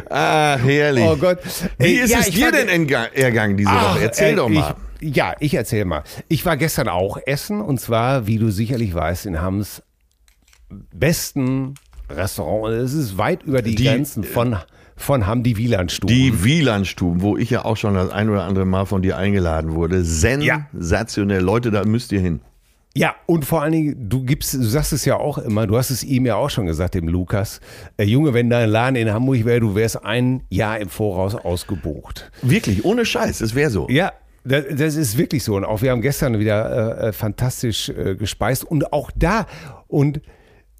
[0.09, 1.03] Ah, herrlich.
[1.07, 1.37] Oh Gott.
[1.77, 4.03] Wie Äh, ist ja, es ich dir denn ergangen diese Ach, Woche?
[4.05, 4.75] Erzähl äh, doch mal.
[5.03, 6.03] Ja, ich erzähle mal.
[6.29, 9.83] Ich war gestern auch essen und zwar, wie du sicherlich weißt, in Hams
[10.93, 11.75] besten
[12.09, 12.73] Restaurant.
[12.75, 14.55] Es ist weit über die, Die- Grenzen von,
[14.95, 16.13] von Hamm, die Wielandstube.
[16.13, 19.73] Die Wielandstuben, wo ich ja auch schon das ein oder andere Mal von dir eingeladen
[19.73, 20.03] wurde.
[20.03, 21.41] Sensationell.
[21.41, 22.41] Leute, da müsst ihr hin.
[22.95, 25.89] Ja, und vor allen Dingen, du gibst, du sagst es ja auch immer, du hast
[25.89, 27.59] es ihm ja auch schon gesagt, dem Lukas,
[27.97, 32.31] äh, Junge, wenn dein Laden in Hamburg wäre, du wärst ein Jahr im Voraus ausgebucht.
[32.43, 33.87] Wirklich, ohne Scheiß, es wäre so.
[33.89, 34.11] Ja,
[34.43, 35.55] das, das ist wirklich so.
[35.55, 38.63] Und auch wir haben gestern wieder äh, äh, fantastisch äh, gespeist.
[38.63, 39.47] Und auch da,
[39.87, 40.21] und,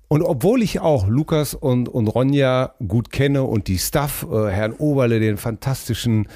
[0.08, 4.74] und obwohl ich auch Lukas und, und Ronja gut kenne und die Staff, äh, Herrn
[4.74, 6.28] Oberle, den fantastischen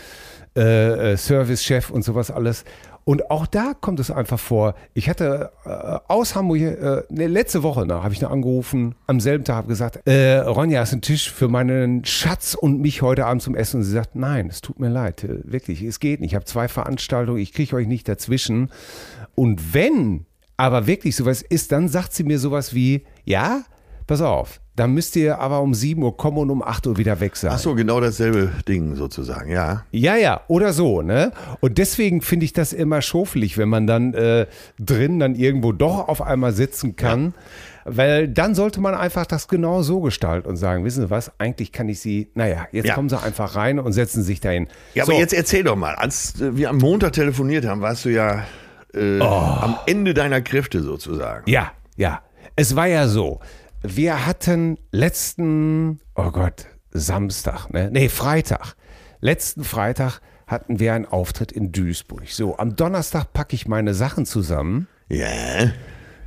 [0.56, 2.64] äh, äh, Servicechef und sowas alles.
[3.08, 4.76] Und auch da kommt es einfach vor.
[4.94, 5.70] Ich hatte äh,
[6.10, 9.70] aus Hamburg, äh, ne, letzte Woche noch, habe ich noch angerufen, am selben Tag habe
[9.70, 13.56] gesagt, äh, Ronja, hast du einen Tisch für meinen Schatz und mich heute Abend zum
[13.56, 13.78] Essen?
[13.78, 16.32] Und sie sagt, nein, es tut mir leid, äh, wirklich, es geht nicht.
[16.32, 18.72] Ich habe zwei Veranstaltungen, ich kriege euch nicht dazwischen.
[19.36, 20.26] Und wenn
[20.58, 23.64] aber wirklich sowas ist, dann sagt sie mir sowas wie, ja,
[24.06, 27.20] pass auf, dann müsst ihr aber um 7 Uhr kommen und um 8 Uhr wieder
[27.20, 27.52] weg sein.
[27.54, 29.84] Ach so, genau dasselbe Ding sozusagen, ja.
[29.92, 31.32] Ja, ja, oder so, ne?
[31.62, 34.46] Und deswegen finde ich das immer schofelig, wenn man dann äh,
[34.80, 37.34] drin dann irgendwo doch auf einmal sitzen kann.
[37.90, 41.72] Weil dann sollte man einfach das genau so gestalten und sagen, wissen Sie was, eigentlich
[41.72, 42.94] kann ich Sie, naja, jetzt Ja.
[42.96, 44.68] kommen Sie einfach rein und setzen sich dahin.
[44.94, 48.10] Ja, so, aber jetzt erzähl doch mal, als wir am Montag telefoniert haben, warst du
[48.10, 48.44] ja
[48.94, 51.50] äh, am Ende deiner Kräfte sozusagen.
[51.50, 52.22] Ja, ja.
[52.58, 53.40] Es war ja so,
[53.84, 57.90] wir hatten letzten, oh Gott, Samstag, ne?
[57.92, 58.76] Nee, Freitag.
[59.20, 62.30] Letzten Freitag hatten wir einen Auftritt in Duisburg.
[62.30, 64.88] So, am Donnerstag packe ich meine Sachen zusammen.
[65.10, 65.72] Ja.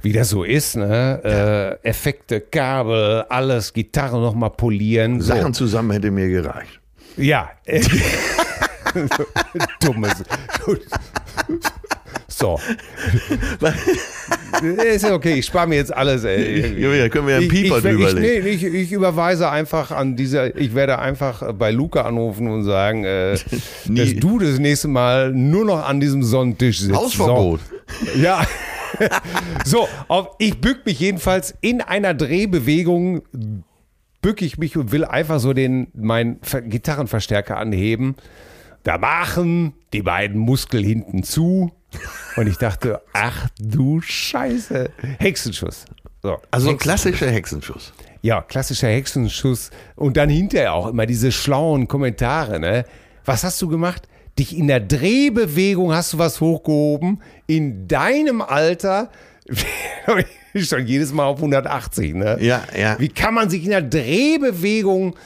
[0.02, 1.78] wie das so ist, ne?
[1.82, 5.20] Äh, Effekte, Kabel, alles, Gitarre nochmal polieren.
[5.20, 5.34] So.
[5.34, 6.80] Sachen zusammen hätte mir gereicht.
[7.16, 7.50] Ja.
[9.80, 10.24] Dummes.
[12.28, 12.58] So.
[14.94, 16.78] ist ja okay, ich spare mir jetzt alles, ey.
[16.80, 18.44] Ja, können wir ja einen Pieper ich, ich, drüberlegen.
[18.44, 23.04] nee, ich, ich überweise einfach an dieser, ich werde einfach bei Luca anrufen und sagen,
[23.04, 23.32] äh,
[23.86, 26.96] dass du das nächste Mal nur noch an diesem Sonnentisch sitzt.
[26.96, 27.60] Hausverbot.
[28.14, 28.20] So.
[28.20, 28.44] Ja.
[29.64, 33.22] so, auf, ich bück mich jedenfalls in einer Drehbewegung,
[34.22, 38.16] bück ich mich und will einfach so den, meinen Ver- Gitarrenverstärker anheben.
[38.82, 41.70] Da machen die beiden Muskel hinten zu.
[42.36, 44.90] Und ich dachte, ach du Scheiße.
[45.18, 45.84] Hexenschuss.
[46.22, 47.92] So, Also ein klassischer Hexenschuss.
[48.22, 49.70] ja, klassischer Hexenschuss.
[49.96, 52.84] Und dann hinterher auch immer diese schlauen Kommentare, ne?
[53.24, 54.08] Was hast du gemacht?
[54.38, 57.22] Dich in der Drehbewegung hast du was hochgehoben.
[57.46, 59.10] In deinem Alter
[60.56, 62.38] schon jedes Mal auf 180, ne?
[62.40, 62.98] Ja, ja.
[62.98, 65.16] Wie kann man sich in der Drehbewegung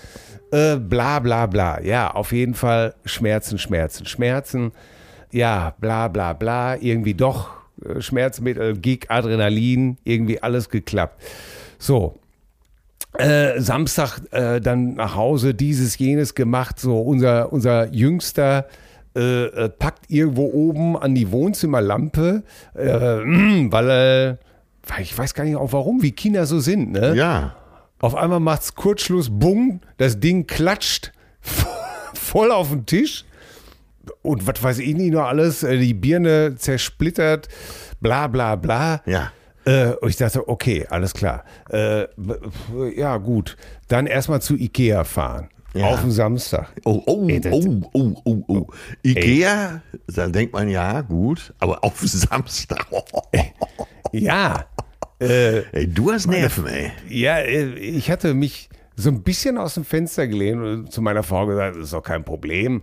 [0.50, 1.80] äh, bla bla bla.
[1.82, 4.72] Ja, auf jeden Fall Schmerzen, Schmerzen, Schmerzen.
[5.34, 6.76] Ja, bla bla bla.
[6.76, 7.50] Irgendwie doch
[7.84, 11.20] äh, Schmerzmittel, Gig, Adrenalin, irgendwie alles geklappt.
[11.76, 12.14] So,
[13.18, 16.78] äh, Samstag äh, dann nach Hause dieses, jenes gemacht.
[16.78, 18.68] So, unser, unser Jüngster
[19.16, 22.44] äh, äh, packt irgendwo oben an die Wohnzimmerlampe,
[22.74, 24.38] äh, weil er,
[24.86, 27.16] weil ich weiß gar nicht auch warum, wie Kinder so sind, ne?
[27.16, 27.56] Ja.
[28.00, 31.12] Auf einmal macht's Kurzschluss, bumm, das Ding klatscht
[32.14, 33.24] voll auf den Tisch.
[34.22, 37.48] Und was weiß ich nicht noch alles, äh, die Birne zersplittert,
[38.00, 39.02] bla bla bla.
[39.06, 39.32] Ja.
[39.64, 41.44] Äh, und ich dachte, okay, alles klar.
[41.70, 42.06] Äh,
[42.96, 43.56] ja, gut.
[43.88, 45.48] Dann erstmal zu Ikea fahren.
[45.74, 45.86] Ja.
[45.86, 46.68] Auf den Samstag.
[46.84, 48.66] Oh, oh, Ey, das- oh, oh, oh, oh.
[49.02, 52.86] Ikea, da denkt man ja, gut, aber auf Samstag.
[54.12, 54.66] Ja.
[55.20, 56.90] Äh, Ey, du hast Nerven, ey.
[57.08, 61.22] ja, äh, ich hatte mich so ein bisschen aus dem Fenster gelehnt und zu meiner
[61.22, 62.82] Frau gesagt, das ist doch kein Problem.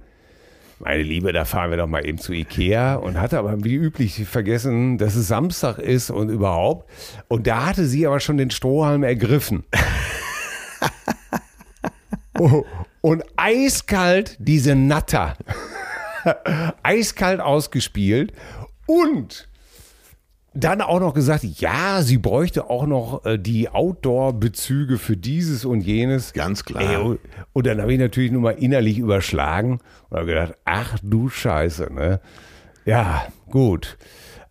[0.83, 4.25] Meine Liebe, da fahren wir doch mal eben zu Ikea und hatte aber wie üblich
[4.27, 6.89] vergessen, dass es Samstag ist und überhaupt.
[7.27, 9.63] Und da hatte sie aber schon den Strohhalm ergriffen.
[12.39, 12.65] Oh,
[13.01, 15.35] und eiskalt diese Natter.
[16.83, 18.33] eiskalt ausgespielt
[18.87, 19.50] und
[20.53, 25.81] dann auch noch gesagt, ja, sie bräuchte auch noch äh, die Outdoor-Bezüge für dieses und
[25.81, 26.33] jenes.
[26.33, 26.83] Ganz klar.
[26.83, 27.19] Ey, und,
[27.53, 31.93] und dann habe ich natürlich nur mal innerlich überschlagen und habe gedacht, ach du Scheiße,
[31.93, 32.19] ne?
[32.85, 33.97] Ja, gut.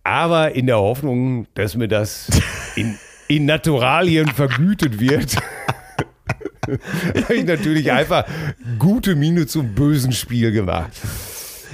[0.03, 2.31] Aber in der Hoffnung, dass mir das
[2.77, 2.97] in,
[3.29, 5.37] in Naturalien vergütet wird,
[7.25, 8.25] habe ich natürlich einfach
[8.79, 10.93] gute Miene zum bösen Spiel gemacht.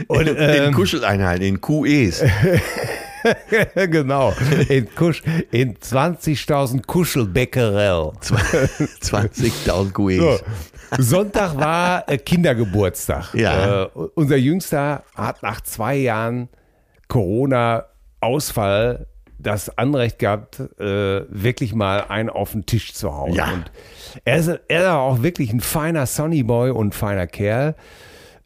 [0.09, 2.25] Und, in ähm, Kuscheleinheiten, in QEs.
[3.75, 4.33] genau.
[4.69, 8.13] In, Kusch, in 20.000 Kuschelbäckerell.
[8.21, 10.19] 20.000 QEs.
[10.21, 10.39] So.
[10.99, 13.35] Sonntag war äh, Kindergeburtstag.
[13.35, 13.83] Ja.
[13.85, 16.49] Äh, unser Jüngster hat nach zwei Jahren
[17.09, 19.07] Corona-Ausfall
[19.39, 23.35] das Anrecht gehabt, äh, wirklich mal einen auf den Tisch zu hauen.
[23.35, 23.53] Ja.
[23.53, 23.71] Und
[24.25, 27.75] er ist, er ist auch wirklich ein feiner Sonny Boy und feiner Kerl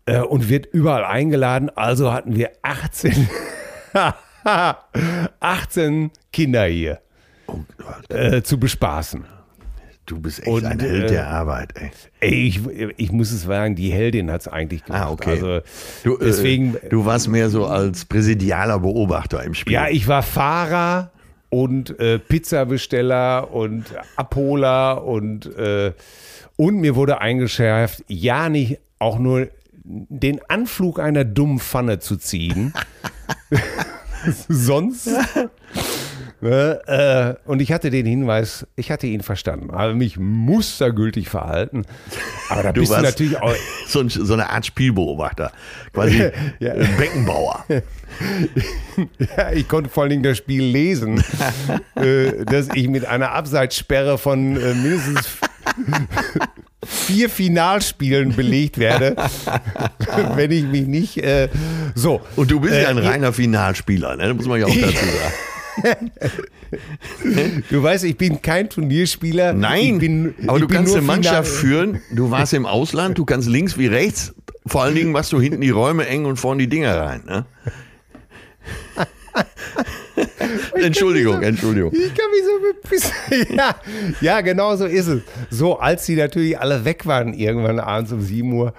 [0.07, 1.71] äh, und wird überall eingeladen.
[1.75, 3.29] Also hatten wir 18,
[5.41, 7.01] 18 Kinder hier
[7.47, 7.59] Oh
[8.15, 9.25] äh, zu bespaßen.
[10.07, 11.91] du bist echt Und, ein Held äh, der Arbeit, ey.
[12.21, 12.61] Ey, ich,
[12.97, 15.03] ich muss es sagen, die Heldin hat es eigentlich gemacht.
[15.03, 15.31] Ah, okay.
[15.31, 15.61] Also,
[16.05, 19.73] Du, äh, deswegen, du warst mehr so als präsidialer Beobachter im Spiel.
[19.73, 21.11] ja, ich war Fahrer
[21.49, 25.93] und äh, Pizzabesteller und Abholer und, äh,
[26.57, 29.49] und mir wurde eingeschärft, ja nicht auch nur
[29.83, 32.73] den Anflug einer dummen Pfanne zu ziehen.
[34.49, 35.09] Sonst.
[36.43, 36.81] Ne,
[37.45, 41.85] äh, und ich hatte den Hinweis, ich hatte ihn verstanden, habe mich mustergültig verhalten.
[42.49, 43.55] Aber da Du bist du natürlich auch.
[43.87, 45.53] so, ein, so eine Art Spielbeobachter.
[45.93, 46.75] Quasi Ja.
[46.99, 47.65] Beckenbauer.
[49.37, 51.23] Ja, ich konnte vor allen Dingen das Spiel lesen,
[51.95, 55.29] äh, dass ich mit einer Abseitssperre von äh, mindestens
[56.85, 59.17] vier Finalspielen belegt werde,
[60.35, 61.49] wenn ich mich nicht äh,
[61.95, 62.21] so.
[62.37, 64.29] Und du bist ja Äh, ein reiner Finalspieler, ne?
[64.29, 66.11] Das muss man ja auch dazu sagen.
[67.71, 69.53] Du weißt, ich bin kein Turnierspieler.
[69.53, 72.01] Nein, bin, aber du kannst eine Mannschaft Final- führen.
[72.13, 74.35] Du warst im Ausland, du kannst links wie rechts.
[74.67, 77.23] Vor allen Dingen machst du hinten die Räume eng und vorne die Dinger rein.
[77.27, 77.47] Ne?
[80.75, 81.93] Entschuldigung, Entschuldigung.
[81.93, 83.57] Ich kann mich so bepissen.
[83.57, 83.75] Ja,
[84.21, 85.23] ja, genau so ist es.
[85.51, 88.73] So, als die natürlich alle weg waren, irgendwann abends um 7 Uhr,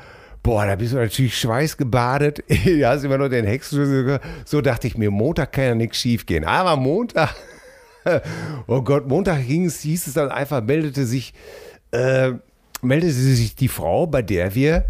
[0.43, 2.43] boah, da bist du natürlich schweißgebadet.
[2.65, 4.03] Du hast immer noch den Hexenschlüssel.
[4.03, 4.23] gehört.
[4.45, 6.43] So dachte ich mir, Montag kann ja nichts schief gehen.
[6.43, 7.35] Aber Montag,
[8.67, 11.33] oh Gott, Montag ging es, hieß es dann einfach, meldete sich,
[11.91, 12.31] äh,
[12.81, 14.85] meldete sich die Frau, bei der wir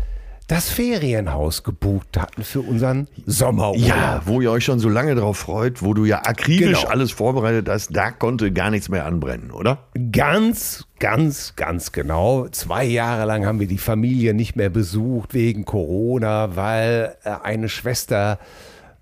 [0.51, 3.87] das Ferienhaus gebucht hatten für unseren Sommerurlaub.
[3.87, 6.91] Ja, wo ihr euch schon so lange drauf freut, wo du ja akribisch Genau.
[6.91, 9.77] alles vorbereitet hast, da konnte gar nichts mehr anbrennen, oder?
[10.11, 12.49] Ganz, ganz, ganz genau.
[12.49, 17.69] Zwei Jahre lang haben wir die Familie nicht mehr besucht wegen Corona, weil äh, eine
[17.69, 18.37] Schwester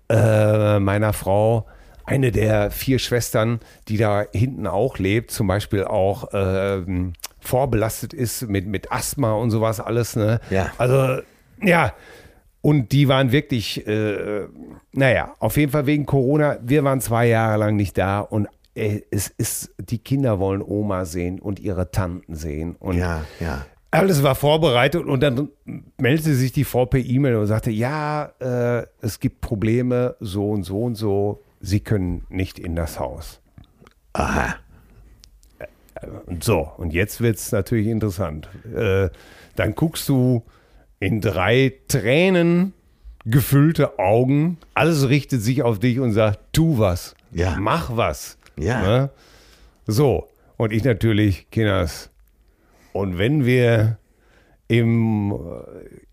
[0.08, 1.66] äh, meiner Frau,
[2.04, 3.58] eine der vier Schwestern,
[3.88, 9.50] die da hinten auch lebt, zum Beispiel auch ähm, vorbelastet ist mit, mit Asthma und
[9.50, 10.14] sowas alles.
[10.14, 10.38] Ne?
[10.50, 10.70] Ja.
[10.78, 11.22] Also,
[11.62, 11.94] ja.
[12.62, 14.46] Und die waren wirklich, äh,
[14.92, 16.58] naja, auf jeden Fall wegen Corona.
[16.62, 21.06] Wir waren zwei Jahre lang nicht da und äh, es ist, die Kinder wollen Oma
[21.06, 22.76] sehen und ihre Tanten sehen.
[22.76, 23.64] Und Ja, ja.
[23.90, 25.48] alles war vorbereitet und dann
[25.96, 30.64] meldete sich die Frau per E-Mail und sagte, ja, äh, es gibt Probleme, so und
[30.64, 31.42] so und so.
[31.60, 33.40] Sie können nicht in das Haus.
[34.12, 34.56] Aha.
[36.26, 38.48] Und so, und jetzt wird es natürlich interessant.
[38.74, 39.08] Äh,
[39.56, 40.42] dann guckst du
[41.00, 42.72] in drei Tränen
[43.24, 47.56] gefüllte Augen, alles richtet sich auf dich und sagt, tu was, Ja.
[47.58, 48.38] mach was.
[48.58, 48.82] Ja.
[48.82, 49.10] Ne?
[49.86, 52.10] So, und ich natürlich, Kinders,
[52.92, 53.98] und wenn wir
[54.68, 55.32] im,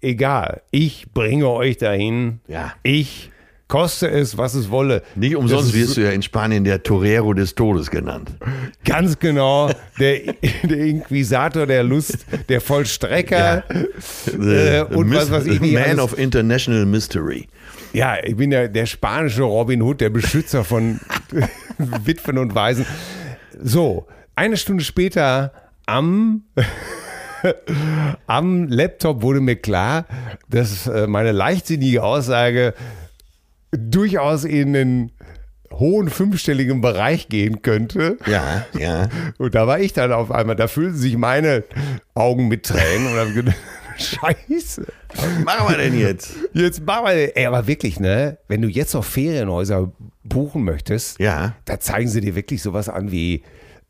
[0.02, 2.74] äh, egal, ich bringe euch dahin, Ja.
[2.84, 3.32] ich
[3.68, 5.04] koste es, was es wolle.
[5.16, 8.32] Nicht umsonst wirst du ja in Spanien der Torero des Todes genannt.
[8.86, 15.74] Ganz genau, der, der Inquisitor der Lust, der Vollstrecker äh, und was weiß ich nicht.
[15.74, 16.00] Man alles.
[16.00, 17.48] of International Mystery.
[17.94, 21.00] Ja, ich bin der, der spanische Robin Hood, der Beschützer von
[21.78, 22.86] Witwen und Waisen.
[23.62, 25.52] So, eine Stunde später
[25.86, 26.44] am,
[28.28, 30.06] am Laptop wurde mir klar,
[30.50, 32.74] dass äh, meine leichtsinnige Aussage
[33.78, 35.12] durchaus in den
[35.72, 38.18] hohen fünfstelligen Bereich gehen könnte.
[38.26, 39.10] Ja, ja.
[39.38, 41.64] Und da war ich dann auf einmal, da füllten sich meine
[42.16, 43.56] Augen mit Tränen und habe gedacht,
[43.98, 44.86] Scheiße.
[45.16, 46.36] Was machen wir denn jetzt?
[46.54, 48.38] Jetzt machen wir, ey, aber wirklich, ne?
[48.48, 49.92] Wenn du jetzt auf Ferienhäuser
[50.24, 51.56] buchen möchtest, Ja.
[51.66, 53.44] da zeigen sie dir wirklich sowas an wie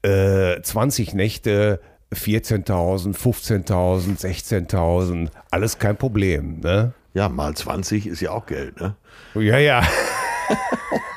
[0.03, 1.81] äh, 20 Nächte,
[2.13, 6.93] 14.000, 15.000, 16.000, alles kein Problem, ne?
[7.13, 8.95] Ja, mal 20 ist ja auch Geld, ne?
[9.41, 9.81] Ja, ja.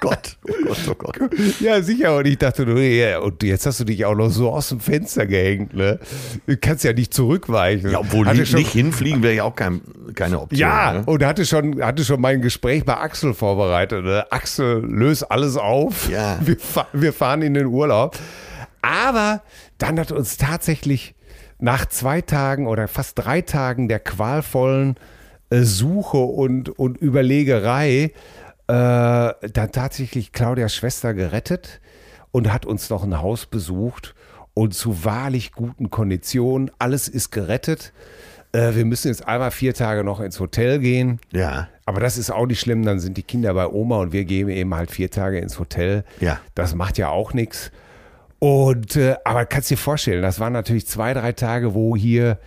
[0.00, 1.18] Gott, oh Gott, oh Gott.
[1.60, 2.16] Ja, sicher.
[2.16, 4.80] Und ich dachte, nur, ja, und jetzt hast du dich auch noch so aus dem
[4.80, 5.98] Fenster gehängt, ne?
[6.46, 7.90] Du kannst ja nicht zurückweichen.
[7.90, 9.82] Ja, obwohl Hatte nicht, schon- nicht hinfliegen wäre ja auch kein,
[10.14, 10.58] keine Option.
[10.58, 11.02] Ja, Ne?
[11.04, 14.04] und hatte schon, hatte schon mein Gespräch bei Axel vorbereitet.
[14.04, 14.24] Ne?
[14.32, 16.08] Axel, löst alles auf.
[16.08, 16.38] Ja.
[16.40, 16.56] Wir,
[16.94, 18.16] wir fahren in den Urlaub.
[18.82, 19.42] Aber
[19.78, 21.14] dann hat uns tatsächlich
[21.58, 24.96] nach zwei Tagen oder fast drei Tagen der qualvollen
[25.50, 28.12] Suche und, und Überlegerei äh,
[28.68, 31.80] dann tatsächlich Claudias Schwester gerettet
[32.30, 34.14] und hat uns noch ein Haus besucht
[34.54, 36.70] und zu wahrlich guten Konditionen.
[36.78, 37.92] Alles ist gerettet.
[38.52, 41.20] Äh, wir müssen jetzt einmal vier Tage noch ins Hotel gehen.
[41.32, 41.68] Ja.
[41.84, 44.48] aber das ist auch nicht schlimm, dann sind die Kinder bei Oma und wir gehen
[44.48, 46.04] eben halt vier Tage ins Hotel.
[46.20, 46.40] Ja.
[46.54, 47.72] Das macht ja auch nichts.
[48.38, 52.38] Und, äh, aber kannst dir vorstellen, das waren natürlich zwei, drei Tage, wo hier,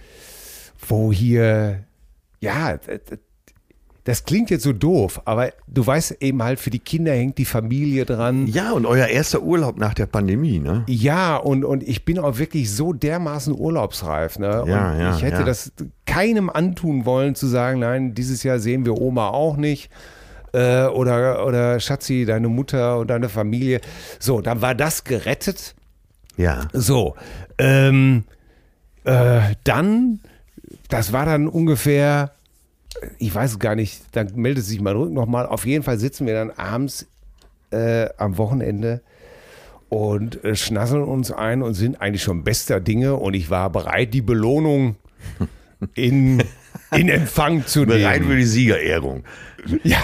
[0.87, 1.83] wo hier,
[2.43, 2.77] ja,
[4.03, 7.45] das klingt jetzt so doof, aber du weißt eben halt, für die Kinder hängt die
[7.45, 8.47] Familie dran.
[8.47, 10.83] Ja, und euer erster Urlaub nach der Pandemie, ne?
[10.87, 14.39] Ja, und, und ich bin auch wirklich so dermaßen urlaubsreif.
[14.39, 14.65] Ne?
[14.67, 15.43] Ja, und ja, ich hätte ja.
[15.43, 15.71] das
[16.05, 19.89] keinem antun wollen, zu sagen, nein, dieses Jahr sehen wir Oma auch nicht.
[20.51, 23.79] Äh, oder, oder Schatzi, deine Mutter und deine Familie.
[24.19, 25.75] So, dann war das gerettet.
[26.35, 26.67] Ja.
[26.73, 27.15] So,
[27.57, 28.25] ähm,
[29.05, 30.19] äh, dann,
[30.93, 32.33] das war dann ungefähr,
[33.17, 35.47] ich weiß es gar nicht, dann meldet sich mein Rücken nochmal.
[35.47, 37.07] Auf jeden Fall sitzen wir dann abends
[37.71, 39.01] äh, am Wochenende
[39.89, 44.13] und äh, schnasseln uns ein und sind eigentlich schon bester Dinge und ich war bereit,
[44.13, 44.95] die Belohnung
[45.95, 46.43] in,
[46.91, 48.01] in Empfang zu nehmen.
[48.01, 49.23] Bereit für die Siegerehrung.
[49.83, 50.03] Ja,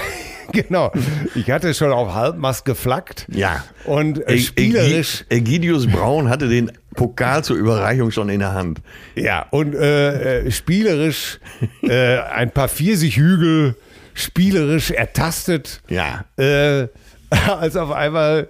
[0.53, 0.91] genau.
[1.35, 3.27] Ich hatte schon auf Halbmast geflackt.
[3.29, 3.63] Ja.
[3.85, 5.25] Und äh, spielerisch.
[5.29, 8.81] Ägidius Braun hatte den Pokal zur Überreichung schon in der Hand.
[9.15, 11.39] Ja, und äh, äh, spielerisch
[11.83, 13.75] äh, ein paar Pfirsichhügel
[14.13, 15.81] spielerisch ertastet.
[15.89, 16.25] Ja.
[16.37, 16.87] Äh,
[17.47, 18.49] als auf einmal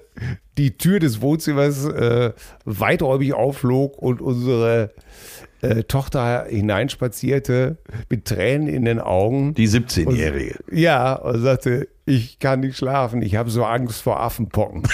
[0.58, 2.34] die Tür des Wohnzimmers äh,
[2.66, 4.92] weiträumig auflog und unsere
[5.62, 7.78] äh, Tochter hineinspazierte
[8.10, 9.54] mit Tränen in den Augen.
[9.54, 10.56] Die 17-Jährige.
[10.72, 14.84] Ja, und sagte, ich kann nicht schlafen, ich habe so Angst vor Affenpocken.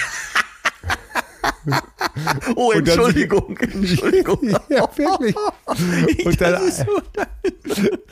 [2.54, 4.38] Oh, dann- Entschuldigung, Entschuldigung.
[4.68, 5.34] ja, wirklich.
[6.24, 6.62] Und dann,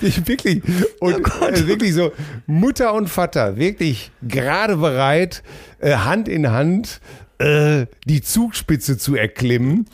[0.01, 0.63] ich wirklich,
[1.01, 2.13] und äh, wirklich so
[2.47, 5.43] Mutter und Vater, wirklich gerade bereit,
[5.79, 7.01] äh, Hand in Hand
[7.39, 9.87] äh, die Zugspitze zu erklimmen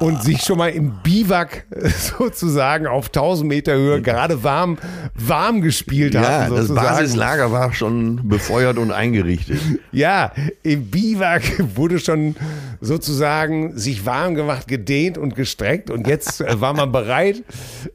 [0.00, 4.78] und sich schon mal im Biwak äh, sozusagen auf 1000 Meter Höhe gerade warm,
[5.14, 6.54] warm gespielt ja, hatten.
[6.54, 6.88] das Sozusagen.
[6.88, 9.60] Basislager war schon befeuert und eingerichtet.
[9.92, 10.32] Ja,
[10.62, 11.42] im Biwak
[11.74, 12.36] wurde schon
[12.80, 17.42] sozusagen sich warm gemacht, gedehnt und gestreckt und jetzt äh, war man bereit,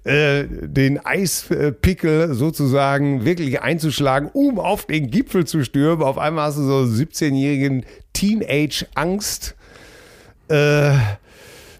[0.03, 6.03] äh, den Eispickel sozusagen wirklich einzuschlagen, um auf den Gipfel zu stürmen.
[6.03, 9.55] Auf einmal hast du so einen 17-jährigen Teenage-Angst.
[10.47, 10.91] Äh,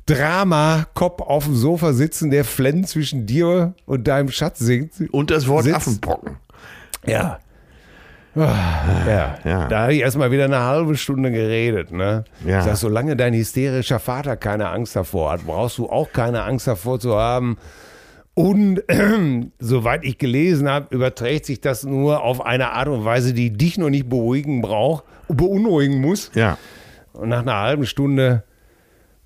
[0.06, 4.94] Drama, Kopf auf dem Sofa sitzen, der Flenn zwischen dir und deinem Schatz singt.
[5.12, 6.38] Und das Wort Sitzt- Affenpocken.
[7.06, 7.40] Ja.
[8.36, 9.68] Ah, Ja, Ja.
[9.68, 11.92] da habe ich erstmal wieder eine halbe Stunde geredet.
[11.92, 12.24] Ne?
[12.46, 12.60] Ja.
[12.60, 16.66] Ich sag, solange dein hysterischer Vater keine Angst davor hat, brauchst du auch keine Angst
[16.68, 17.58] davor zu haben.
[18.34, 18.82] Und
[19.60, 23.78] soweit ich gelesen habe, überträgt sich das nur auf eine Art und Weise, die dich
[23.78, 26.32] noch nicht beruhigen braucht, beunruhigen muss.
[26.34, 26.58] Ja.
[27.14, 28.44] Und nach einer halben Stunde,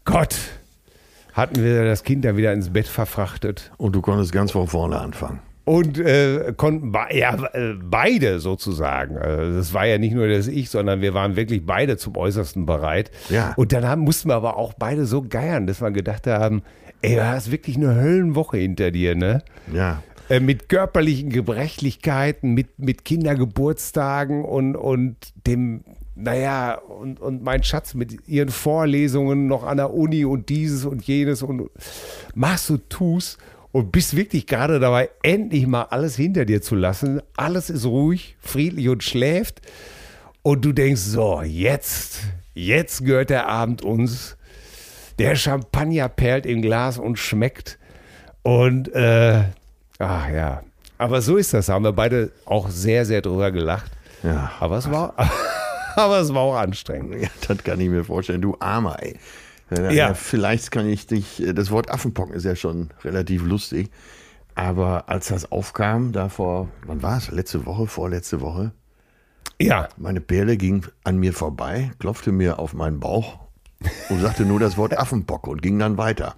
[0.06, 0.36] Gott,
[1.34, 3.72] hatten wir das Kind dann wieder ins Bett verfrachtet.
[3.78, 5.40] Und du konntest ganz von vorne anfangen.
[5.66, 9.18] Und äh, konnten be ja, äh, beide sozusagen.
[9.18, 12.68] Also das war ja nicht nur das Ich, sondern wir waren wirklich beide zum Äußersten
[12.68, 13.10] bereit.
[13.30, 13.54] Ja.
[13.56, 16.62] Und dann haben, mussten wir aber auch beide so geiern, dass wir gedacht haben,
[17.02, 19.42] ey, du hast wirklich eine Höllenwoche hinter dir, ne?
[19.74, 20.04] Ja.
[20.28, 25.84] Äh, mit körperlichen Gebrechlichkeiten, mit, mit Kindergeburtstagen und, und dem,
[26.16, 31.04] naja, und, und mein Schatz mit ihren Vorlesungen noch an der Uni und dieses und
[31.04, 31.70] jenes und
[32.34, 33.38] machst du, tust
[33.72, 37.22] und bist wirklich gerade dabei, endlich mal alles hinter dir zu lassen.
[37.38, 39.62] Alles ist ruhig, friedlich und schläft.
[40.42, 42.22] Und du denkst, so, jetzt,
[42.54, 44.38] jetzt gehört der Abend uns.
[45.20, 47.78] Der Champagner perlt im Glas und schmeckt.
[48.44, 49.44] Und, äh,
[50.00, 50.64] ach ja.
[50.98, 51.66] Aber so ist das.
[51.68, 53.92] Da haben wir beide auch sehr, sehr drüber gelacht.
[54.24, 54.52] Ja.
[54.60, 55.14] Aber es war,
[55.96, 57.22] aber es war auch anstrengend.
[57.22, 58.42] Ja, das kann ich mir vorstellen.
[58.42, 59.18] Du Armer, ey.
[59.72, 60.14] Ja, Ja.
[60.14, 63.90] Vielleicht kann ich dich, das Wort Affenpocken ist ja schon relativ lustig.
[64.54, 67.30] Aber als das aufkam, da vor, wann war es?
[67.30, 68.72] Letzte Woche, vorletzte Woche,
[69.60, 69.90] Ja.
[69.98, 73.40] meine Perle ging an mir vorbei, klopfte mir auf meinen Bauch
[74.10, 76.36] und sagte nur das Wort Affenpock und ging dann weiter.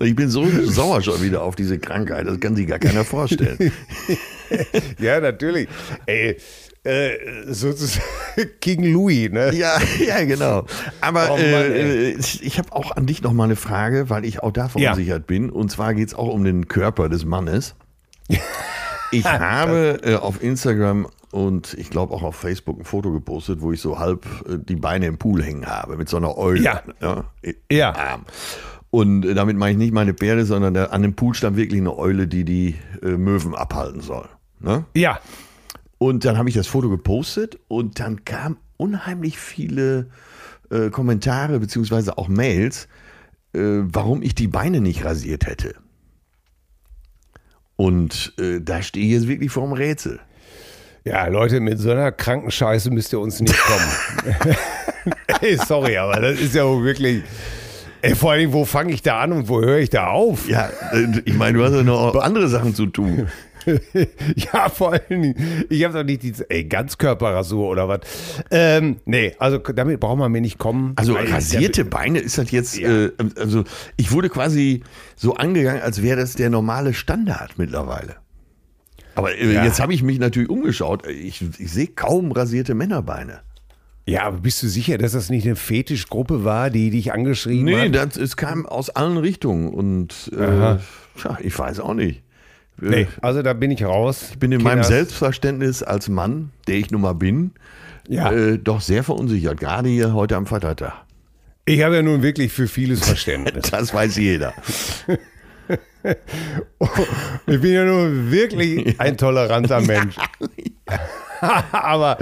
[0.00, 3.72] Ich bin so sauer schon wieder auf diese Krankheit, das kann sich gar keiner vorstellen.
[4.98, 5.68] Ja, natürlich.
[6.06, 6.36] Ey,
[6.82, 7.12] äh,
[7.46, 8.02] sozusagen
[8.60, 9.54] King Louis, ne?
[9.54, 10.64] Ja, ja, genau.
[11.00, 14.42] Aber Oh Mann, äh, ich habe auch an dich noch mal eine Frage, weil ich
[14.42, 15.50] auch da verunsichert bin.
[15.50, 17.74] Und zwar geht es auch um den Körper des Mannes.
[19.12, 23.72] Ich habe äh, auf Instagram und ich glaube auch auf Facebook ein Foto gepostet, wo
[23.72, 26.62] ich so halb äh, die Beine im Pool hängen habe mit so einer Eule.
[26.62, 26.82] Ja.
[27.42, 27.94] im Ja.
[27.94, 28.24] Arm.
[28.90, 31.80] Und äh, damit meine ich nicht meine Pferde, sondern der, an dem Pool stand wirklich
[31.80, 34.28] eine Eule, die die äh, Möwen abhalten soll.
[34.58, 34.84] Ne?
[34.94, 35.20] Ja.
[35.98, 40.08] Und dann habe ich das Foto gepostet und dann kamen unheimlich viele
[40.70, 42.88] äh, Kommentare beziehungsweise auch Mails,
[43.52, 45.74] äh, warum ich die Beine nicht rasiert hätte.
[47.76, 50.20] Und äh, da stehe ich jetzt wirklich vorm Rätsel.
[51.04, 54.56] Ja, Leute, mit so einer kranken Scheiße müsst ihr uns nicht kommen.
[55.40, 57.22] Ey, sorry, aber das ist ja wirklich.
[58.02, 60.48] Ey, vor allem, wo fange ich da an und wo höre ich da auf?
[60.48, 60.70] Ja,
[61.24, 63.28] ich meine, du hast ja noch andere Sachen zu tun.
[64.36, 68.00] ja, vor allen Dingen, ich habe doch nicht die ey, Ganzkörperrasur oder was.
[68.50, 70.94] Ähm, nee, also damit braucht man mir nicht kommen.
[70.96, 73.64] Also rasierte Beine ist das jetzt, äh, also
[73.96, 74.82] ich wurde quasi
[75.16, 78.16] so angegangen, als wäre das der normale Standard mittlerweile.
[79.14, 79.64] Aber äh, Ja.
[79.64, 81.06] jetzt habe ich mich natürlich umgeschaut.
[81.06, 83.40] Ich, ich sehe kaum rasierte Männerbeine.
[84.06, 87.86] Ja, aber bist du sicher, dass das nicht eine Fetischgruppe war, die dich angeschrieben Nee,
[87.90, 87.94] hat?
[87.94, 90.76] das, es kam aus allen Richtungen und äh,
[91.18, 92.22] tja, ich weiß auch nicht.
[92.82, 94.28] Nee, also da bin ich raus.
[94.32, 94.88] Ich bin in meinem Kinders.
[94.88, 97.52] Selbstverständnis als Mann, der ich nun mal bin,
[98.08, 98.32] Ja.
[98.32, 100.94] äh, doch sehr verunsichert, gerade hier heute am Vatertag.
[101.66, 103.64] Ich habe ja nun wirklich für vieles Verständnis.
[103.70, 104.54] Das weiß jeder.
[107.46, 110.16] ich bin ja nun wirklich ein toleranter Mensch.
[111.72, 112.18] aber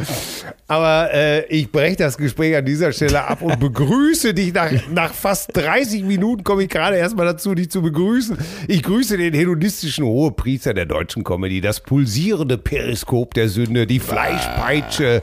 [0.67, 4.53] aber äh, ich breche das Gespräch an dieser Stelle ab und begrüße dich.
[4.53, 8.37] Nach, nach fast 30 Minuten komme ich gerade erstmal dazu, dich zu begrüßen.
[8.69, 15.23] Ich grüße den hedonistischen Hohepriester der deutschen Comedy, das pulsierende Periskop der Sünde, die Fleischpeitsche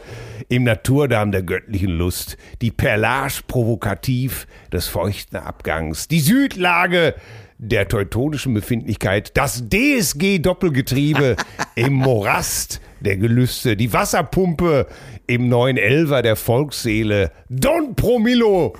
[0.49, 3.15] im Naturdarm der göttlichen Lust, die Perlage
[3.47, 7.15] provokativ des feuchten Abgangs, die Südlage
[7.57, 11.35] der teutonischen Befindlichkeit, das DSG-Doppelgetriebe
[11.75, 14.87] im Morast der Gelüste, die Wasserpumpe
[15.27, 18.75] im neuen Elver der Volksseele, Don Promillo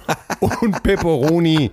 [0.61, 1.71] und Pepperoni,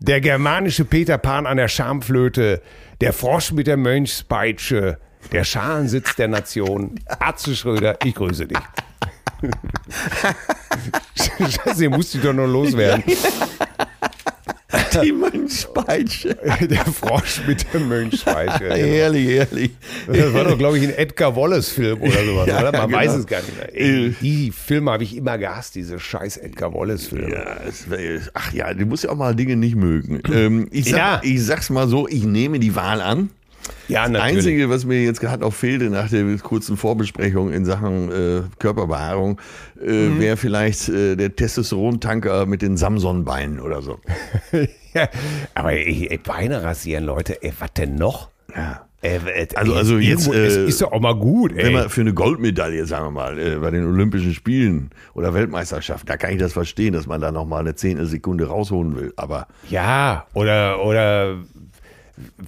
[0.00, 2.60] der germanische Peter Pan an der Schamflöte,
[3.00, 4.98] der Frosch mit der Mönchspeitsche,
[5.30, 8.58] der Schalensitz der Nation, Atze Schröder, ich grüße dich.
[11.16, 13.04] Scheiße, hier musste ich doch noch loswerden.
[15.00, 16.36] Die Mönchspeitsche.
[16.68, 18.64] Der Frosch mit der Mönchspeitsche.
[18.76, 19.70] Ehrlich, ehrlich.
[20.06, 22.72] Das war doch, glaube ich, ein Edgar Wallace-Film oder sowas, Ja, oder?
[22.72, 22.98] Man genau.
[22.98, 23.74] weiß es gar nicht mehr.
[23.80, 27.30] Ey, die Filme habe ich immer gehasst, diese scheiß Edgar Wallace-Filme.
[27.32, 27.56] Ja,
[28.34, 30.20] ach ja, du musst ja auch mal Dinge nicht mögen.
[30.32, 31.20] Ähm, ich, sag, Ja.
[31.22, 33.30] ich sag's mal so, ich nehme die Wahl an.
[33.86, 34.36] Ja, Das natürlich.
[34.38, 39.38] Einzige, was mir jetzt gerade noch fehlte nach der kurzen Vorbesprechung in Sachen äh, Körperbehaarung,
[39.80, 40.20] äh, Mhm.
[40.20, 43.98] wäre vielleicht äh, der Testosterontanker mit den Samsonbeinen oder so.
[44.94, 45.08] Ja,
[45.54, 48.30] aber ey, ey, Beine rasieren, Leute, ey, was denn noch?
[48.54, 48.86] Ja.
[49.04, 51.64] Ey, äh, Also- also jetzt, äh, ist doch auch mal gut, ey.
[51.64, 56.06] Wenn man für eine Goldmedaille, sagen wir mal, äh, bei den Olympischen Spielen oder Weltmeisterschaften,
[56.06, 59.12] da kann ich das verstehen, dass man da noch mal eine zehnte Sekunde rausholen will.
[59.16, 61.36] Aber Ja, oder, oder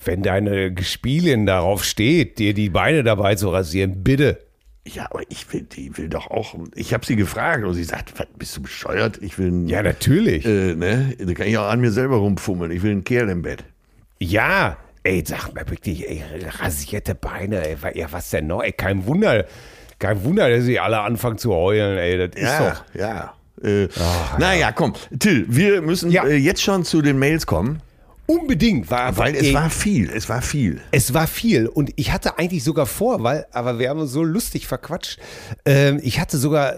[0.04, 4.38] wenn deine Gespielin darauf steht, dir die Beine dabei zu rasieren, bitte.
[4.86, 6.54] Ja, aber ich will, die will doch auch.
[6.74, 9.18] Ich habe sie gefragt und sie sagt, was, bist du bescheuert?
[9.22, 10.44] Ich will, ein- Ja, natürlich.
[10.44, 12.70] äh, ne, da kann ich auch an mir selber rumfummeln.
[12.70, 13.64] Ich will einen Kerl im Bett.
[14.20, 16.22] Ja, ey, sag mal wirklich, ey,
[16.60, 18.62] rasierte Beine, ey, ja, was denn noch?
[18.62, 19.44] Ey, kein Wunder,
[19.98, 22.84] kein Wunder, dass sie alle anfangen zu heulen, ey, das ist Ja, doch.
[22.94, 23.34] ja.
[23.62, 23.88] Äh,
[24.38, 26.24] naja, komm, Till, wir müssen Ja.
[26.26, 27.80] äh, jetzt schon zu den Mails kommen,
[28.26, 30.80] Unbedingt war, weil es ey, war viel, es war viel.
[30.92, 34.22] Es war viel und ich hatte eigentlich sogar vor, weil, aber wir haben uns so
[34.22, 35.18] lustig verquatscht.
[35.66, 36.76] Ähm, ich hatte sogar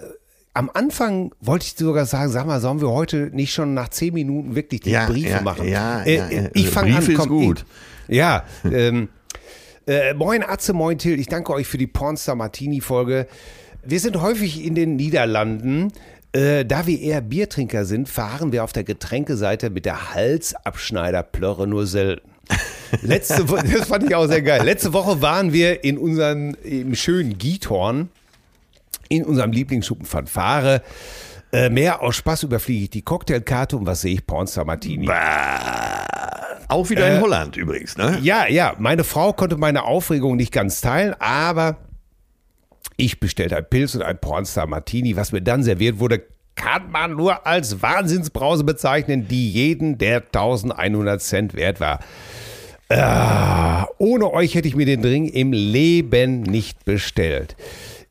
[0.54, 4.14] am Anfang wollte ich sogar sagen, sag mal, sollen wir heute nicht schon nach zehn
[4.14, 5.68] Minuten wirklich die Ja, Briefe ja, machen?
[5.68, 6.48] ja, äh, ja, ja.
[6.54, 7.66] Ich fange an, ist komm, gut.
[8.08, 9.10] Ich, ja, ähm,
[9.86, 13.28] äh, moin Atze, moin Till, ich danke euch für die Pornstar Martini Folge.
[13.84, 15.92] Wir sind häufig in den Niederlanden.
[16.36, 21.86] Äh, da wir eher Biertrinker sind, fahren wir auf der Getränkeseite mit der Halsabschneiderplörre nur
[21.86, 22.28] selten.
[23.00, 24.62] Letzte Woche, das fand ich auch sehr geil.
[24.62, 28.10] Letzte Woche waren wir in unserem im schönen Giethorn,
[29.08, 30.82] in unserem Lieblingsschuppen Fanfare.
[31.52, 34.26] Äh, mehr aus Spaß überfliege ich die Cocktailkarte und was sehe ich?
[34.26, 35.08] Pornstar Martini.
[36.68, 38.18] Auch wieder in Holland übrigens, ne?
[38.20, 41.78] Ja, ja, meine Frau konnte meine Aufregung nicht ganz teilen, aber
[42.96, 45.16] ich bestellte ein Pilz und ein Pornstar Martini.
[45.16, 46.22] Was mir dann serviert wurde,
[46.54, 52.00] kann man nur als Wahnsinnsbrause bezeichnen, die jeden der 1100 Cent wert war.
[52.88, 57.56] Ah, ohne euch hätte ich mir den Drink im Leben nicht bestellt.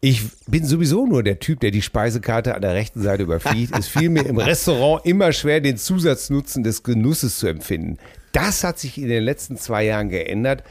[0.02, 3.76] Ich bin sowieso nur der Typ, der die Speisekarte an der rechten Seite überfliegt.
[3.76, 7.98] Es fiel mir im Restaurant immer schwer, den Zusatznutzen des Genusses zu empfinden.
[8.34, 10.64] Das hat sich in den letzten zwei Jahren geändert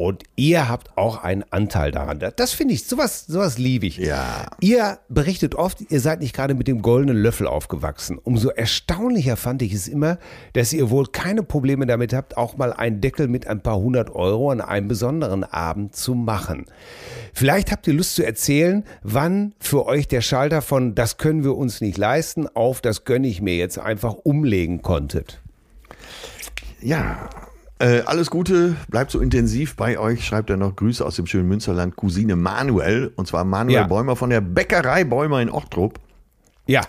[0.00, 2.24] und ihr habt auch einen Anteil daran.
[2.36, 3.98] Das finde ich, sowas, sowas liebe ich.
[3.98, 4.46] Ja.
[4.60, 8.16] Ihr berichtet oft, ihr seid nicht gerade mit dem goldenen Löffel aufgewachsen.
[8.16, 10.18] Umso erstaunlicher fand ich es immer,
[10.54, 14.08] dass ihr wohl keine Probleme damit habt, auch mal einen Deckel mit ein paar hundert
[14.08, 16.64] Euro an einem besonderen Abend zu machen.
[17.34, 21.58] Vielleicht habt ihr Lust zu erzählen, wann für euch der Schalter von das können wir
[21.58, 25.42] uns nicht leisten auf das gönne ich mir jetzt einfach umlegen konntet.
[26.80, 27.28] Ja,
[27.80, 30.24] Äh, alles Gute, bleibt so intensiv bei euch.
[30.26, 33.10] Schreibt er noch Grüße aus dem schönen Münsterland, Cousine Manuel.
[33.16, 33.86] Und zwar Manuel Ja.
[33.86, 35.98] Bäumer von der Bäckerei Bäumer in Ochtrup.
[36.66, 36.82] Ja,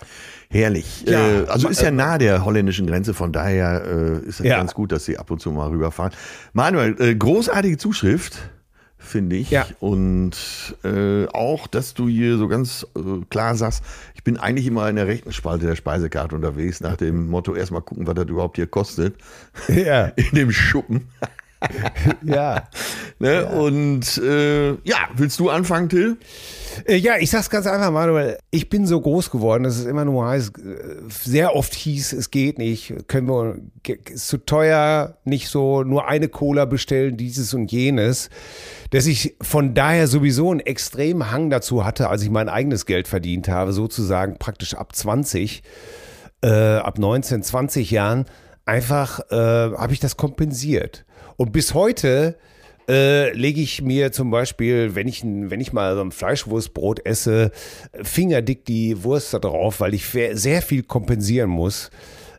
[0.50, 1.04] Herrlich.
[1.06, 4.58] Ja, äh, also ist ja nah der holländischen Grenze, von daher äh, ist es Ja.
[4.58, 6.12] ganz gut, dass sie ab und zu mal rüberfahren.
[6.52, 8.36] Manuel, äh, großartige Zuschrift,
[9.02, 9.50] finde ich.
[9.50, 9.66] Ja.
[9.80, 10.36] Und
[10.84, 13.84] äh, auch, dass du hier so ganz äh, klar sagst,
[14.14, 17.82] ich bin eigentlich immer in der rechten Spalte der Speisekarte unterwegs, nach dem Motto, erstmal
[17.82, 19.16] gucken, was das überhaupt hier kostet.
[19.68, 21.08] ja, In dem Schuppen.
[22.22, 22.68] ja.
[23.18, 23.46] Ne?
[23.46, 26.16] Und äh, ja, willst du anfangen, Till?
[26.86, 28.38] Äh, Ja, ich sag's ganz einfach, Manuel.
[28.50, 30.62] Ich bin so groß geworden, dass es immer nur heißt, äh,
[31.08, 33.56] sehr oft hieß, es geht nicht, können wir,
[34.10, 38.30] ist zu teuer, nicht so, nur eine Cola bestellen, dieses und jenes.
[38.90, 43.08] Dass ich von daher sowieso einen extremen Hang dazu hatte, als ich mein eigenes Geld
[43.08, 45.62] verdient habe, sozusagen praktisch ab 20,
[46.42, 48.26] äh, ab 19, 20 Jahren,
[48.64, 51.04] einfach äh, habe ich das kompensiert.
[51.42, 52.36] Und bis heute
[52.88, 57.50] äh, lege ich mir zum Beispiel, wenn ich, wenn ich mal so ein Fleischwurstbrot esse,
[58.00, 61.90] fingerdick die Wurst da drauf, weil ich sehr viel kompensieren muss.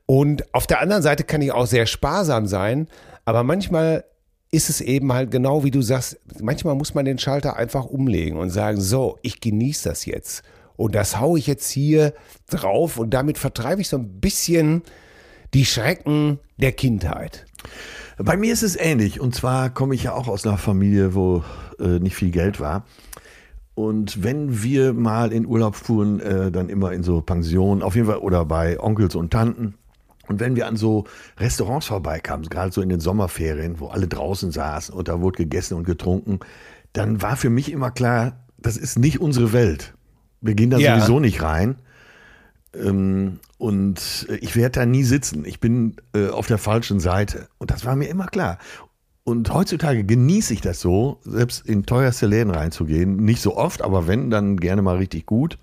[0.05, 2.87] Und auf der anderen Seite kann ich auch sehr sparsam sein,
[3.25, 4.05] aber manchmal
[4.51, 8.37] ist es eben halt genau wie du sagst, manchmal muss man den Schalter einfach umlegen
[8.37, 10.43] und sagen, so, ich genieße das jetzt.
[10.77, 12.13] Und das haue ich jetzt hier
[12.49, 14.81] drauf und damit vertreibe ich so ein bisschen
[15.53, 17.45] die Schrecken der Kindheit.
[18.17, 19.19] Bei mir ist es ähnlich.
[19.19, 21.43] Und zwar komme ich ja auch aus einer Familie, wo
[21.79, 22.85] äh, nicht viel Geld war.
[23.75, 28.07] Und wenn wir mal in Urlaub fuhren, äh, dann immer in so Pensionen, auf jeden
[28.07, 29.73] Fall, oder bei Onkels und Tanten.
[30.27, 31.05] Und wenn wir an so
[31.37, 35.73] Restaurants vorbeikamen, gerade so in den Sommerferien, wo alle draußen saßen und da wurde gegessen
[35.75, 36.39] und getrunken,
[36.93, 39.95] dann war für mich immer klar, das ist nicht unsere Welt.
[40.39, 40.99] Wir gehen da Ja.
[40.99, 41.75] sowieso nicht rein.
[42.75, 45.45] Ähm, und äh, ich werde da nie sitzen.
[45.45, 47.47] Ich bin äh, auf der falschen Seite.
[47.57, 48.57] Und das war mir immer klar.
[49.23, 53.15] Und heutzutage genieße ich das so, selbst in teuerste Läden reinzugehen.
[53.17, 55.57] Nicht so oft, aber wenn, dann gerne mal richtig gut.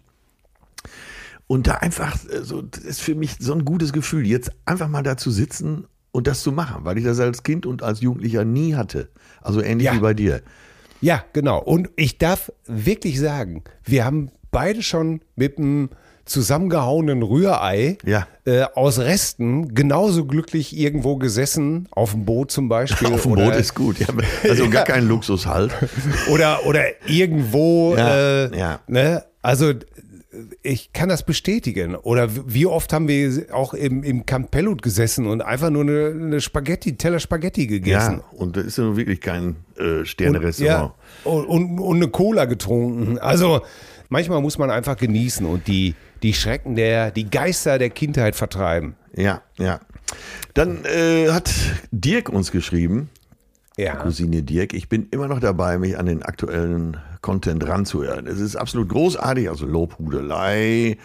[1.47, 4.89] Und da einfach, äh, so, das ist für mich so ein gutes Gefühl, jetzt einfach
[4.89, 8.01] mal da zu sitzen und das zu machen, weil ich das als Kind und als
[8.01, 9.09] Jugendlicher nie hatte.
[9.43, 9.95] Also ähnlich Ja.
[9.95, 10.43] wie bei dir.
[11.01, 11.61] Ja, genau.
[11.61, 15.91] Und ich darf wirklich sagen, wir haben beide schon mit einem
[16.31, 18.27] zusammengehauenen Rührei Ja.
[18.47, 23.09] äh, aus Resten genauso glücklich irgendwo gesessen, auf dem Boot zum Beispiel.
[23.13, 23.99] Auf dem Boot ist gut.
[23.99, 24.07] Ja,
[24.49, 25.73] also gar kein Luxus halt.
[26.33, 29.25] Oder, oder irgendwo, Ja, äh, ne?
[29.43, 29.73] Also
[30.63, 31.97] ich kann das bestätigen.
[31.97, 36.15] Oder wie oft haben wir auch im, im Camp Pellut gesessen und einfach nur eine,
[36.17, 38.21] eine Spaghetti, Teller Spaghetti gegessen.
[38.33, 40.93] Ja, und das ist ja wirklich kein äh, Und, Sterne-Restaurant.
[41.25, 43.19] ja, und, und, und eine Cola getrunken.
[43.19, 43.63] Also
[44.11, 48.95] manchmal muss man einfach genießen und die, die Schrecken der, die Geister der Kindheit vertreiben.
[49.17, 49.81] Ja, ja.
[50.55, 51.51] Dann äh, hat
[51.91, 53.09] Dirk uns geschrieben,
[53.77, 53.97] Ja.
[53.97, 58.27] Cousine Dirk, ich bin immer noch dabei, mich an den aktuellen Content ranzuhören.
[58.27, 60.99] Es ist absolut großartig, also Lobhudelei.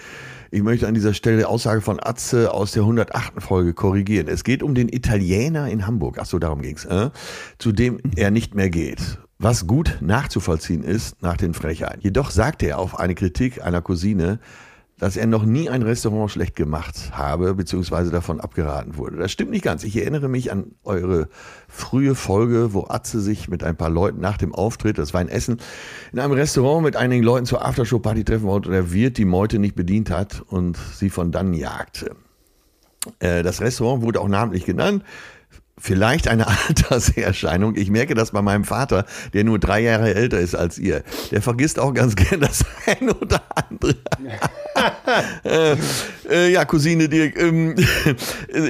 [0.52, 3.42] Ich möchte an dieser Stelle die Aussage von Atze aus der 108.
[3.42, 4.28] Folge korrigieren.
[4.28, 7.10] Es geht um den Italiener in Hamburg, ach so, darum ging's, äh,
[7.58, 9.20] zu dem er nicht mehr geht.
[9.38, 12.02] Was gut nachzuvollziehen ist nach den Frechheiten.
[12.02, 14.40] Jedoch sagte er auf eine Kritik einer Cousine,
[14.98, 19.18] dass er noch nie ein Restaurant schlecht gemacht habe, beziehungsweise davon abgeraten wurde.
[19.18, 19.84] Das stimmt nicht ganz.
[19.84, 21.28] Ich erinnere mich an eure
[21.68, 25.28] frühe Folge, wo Atze sich mit ein paar Leuten nach dem Auftritt, das war in
[25.28, 25.60] Essen,
[26.14, 29.60] in einem Restaurant mit einigen Leuten zur Aftershow-Party treffen wollte und der Wirt die Meute
[29.60, 32.16] nicht bedient hat und sie von dann jagte.
[33.20, 35.04] Äh, Das Restaurant wurde auch namentlich genannt.
[35.78, 37.76] Vielleicht eine Alterserscheinung.
[37.76, 41.04] Ich merke das bei meinem Vater, der nur drei Jahre älter ist als ihr.
[41.32, 43.96] Der vergisst auch ganz gern das eine oder andere.
[45.44, 45.76] äh,
[46.30, 47.76] äh, ja, Cousine Dirk, ähm,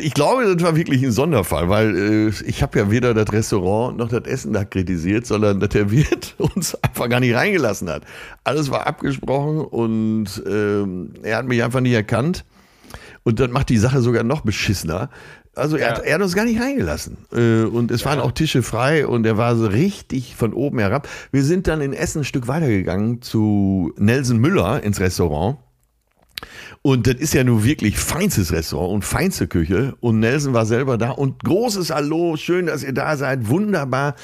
[0.02, 3.98] ich glaube, das war wirklich ein Sonderfall, weil äh, ich habe ja weder das Restaurant
[3.98, 8.04] noch das Essen da kritisiert, sondern dass der Wirt uns einfach gar nicht reingelassen hat.
[8.44, 12.46] Alles war abgesprochen und ähm, er hat mich einfach nicht erkannt.
[13.24, 15.10] Und das macht die Sache sogar noch beschissener.
[15.56, 17.18] Also er, hat, er hat uns gar nicht reingelassen.
[17.32, 21.08] Äh, Und es waren auch Tische frei und er war so richtig von oben herab.
[21.32, 25.58] Wir sind dann in Essen ein Stück weitergegangen zu Nelson Müller ins Restaurant.
[26.82, 29.96] Und das ist ja nun wirklich feinstes Restaurant und feinste Küche.
[30.02, 34.16] Und Nelson war selber da und großes Hallo, schön, dass ihr da seid, wunderbar.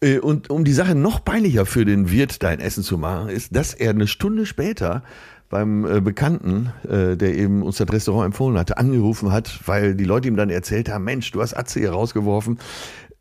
[0.00, 3.54] Äh, Und um die Sache noch peinlicher für den Wirt dein Essen zu machen, ist,
[3.54, 5.02] dass er eine Stunde später
[5.50, 10.04] beim äh, Bekannten, äh, der eben uns das Restaurant empfohlen hatte, angerufen hat, weil die
[10.04, 12.58] Leute ihm dann erzählt haben, Mensch, du hast Atze hier rausgeworfen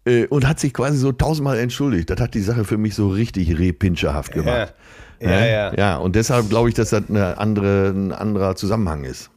[0.05, 2.09] äh, und hat sich quasi so tausendmal entschuldigt.
[2.09, 4.55] Das hat die Sache für mich so richtig repincherhaft gemacht.
[4.55, 4.73] Ja,
[5.21, 5.51] Ne?
[5.51, 5.73] ja.
[5.75, 9.29] ja, und deshalb glaube ich, dass das andere, ein anderer Zusammenhang ist.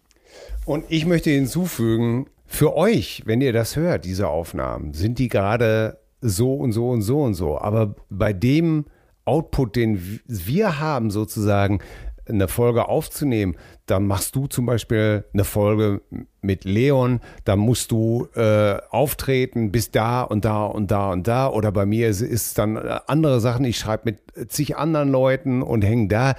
[0.64, 5.98] Und ich möchte hinzufügen, für euch, wenn ihr das hört, diese Aufnahmen, sind die gerade
[6.20, 7.58] so und so und so und so.
[7.58, 8.84] Aber bei dem
[9.24, 11.80] Output, den wir haben, sozusagen,
[12.28, 13.56] eine Folge aufzunehmen,
[13.86, 16.02] dann machst du zum Beispiel eine Folge
[16.40, 21.48] mit Leon, dann musst du äh, auftreten bis da und da und da und da.
[21.48, 23.64] Oder bei mir ist es dann äh, andere Sachen.
[23.64, 26.34] Ich schreibe mit zig anderen Leuten und hänge da.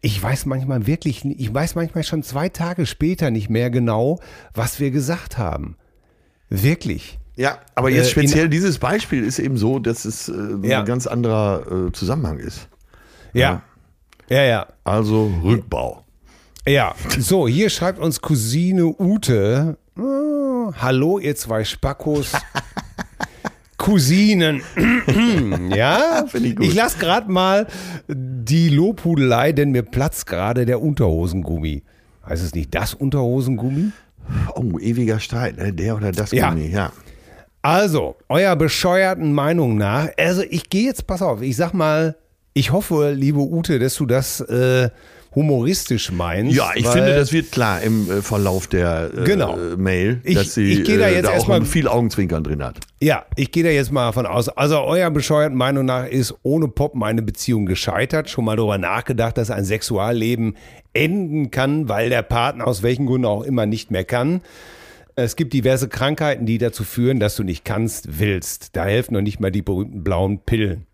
[0.00, 4.20] Ich weiß manchmal wirklich, ich weiß manchmal schon zwei Tage später nicht mehr genau,
[4.54, 5.76] was wir gesagt haben.
[6.50, 7.18] Wirklich.
[7.36, 10.32] Ja, aber jetzt äh, speziell dieses Beispiel ist eben so, dass es äh,
[10.62, 10.80] ja.
[10.80, 12.68] ein ganz anderer äh, Zusammenhang ist.
[13.32, 13.62] Ja.
[14.28, 14.66] Ja, ja.
[14.84, 16.04] Also Rückbau.
[16.66, 19.78] Ja, so, hier schreibt uns Cousine Ute.
[19.98, 22.32] Oh, hallo, ihr zwei Spackos.
[23.78, 24.60] Cousinen.
[25.74, 27.66] ja, ich, ich lasse gerade mal
[28.06, 31.84] die Lobhudelei, denn mir platzt gerade der Unterhosengummi.
[32.26, 33.92] Heißt es nicht das Unterhosengummi?
[34.54, 35.72] Oh, ewiger Streit, ne?
[35.72, 36.50] der oder das ja.
[36.50, 36.92] Gummi, ja.
[37.62, 42.16] Also, euer bescheuerten Meinung nach, also ich gehe jetzt, pass auf, ich sag mal,
[42.54, 44.90] ich hoffe, liebe Ute, dass du das äh,
[45.34, 46.56] humoristisch meinst.
[46.56, 49.56] Ja, ich finde, das wird klar im äh, Verlauf der äh, genau.
[49.76, 52.80] Mail, ich, dass sie ich da, äh, jetzt da auch mal, viel Augenzwinkern drin hat.
[53.00, 54.48] Ja, ich gehe da jetzt mal davon aus.
[54.48, 58.30] Also euer bescheuerten Meinung nach ist ohne Pop meine Beziehung gescheitert.
[58.30, 60.56] Schon mal darüber nachgedacht, dass ein Sexualleben
[60.94, 64.40] enden kann, weil der Partner aus welchen Gründen auch immer nicht mehr kann.
[65.14, 68.76] Es gibt diverse Krankheiten, die dazu führen, dass du nicht kannst, willst.
[68.76, 70.86] Da helfen noch nicht mal die berühmten blauen Pillen.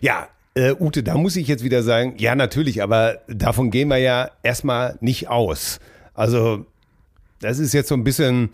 [0.00, 3.98] Ja, äh, Ute, da muss ich jetzt wieder sagen, ja, natürlich, aber davon gehen wir
[3.98, 5.78] ja erstmal nicht aus.
[6.14, 6.66] Also,
[7.40, 8.50] das ist jetzt so ein bisschen,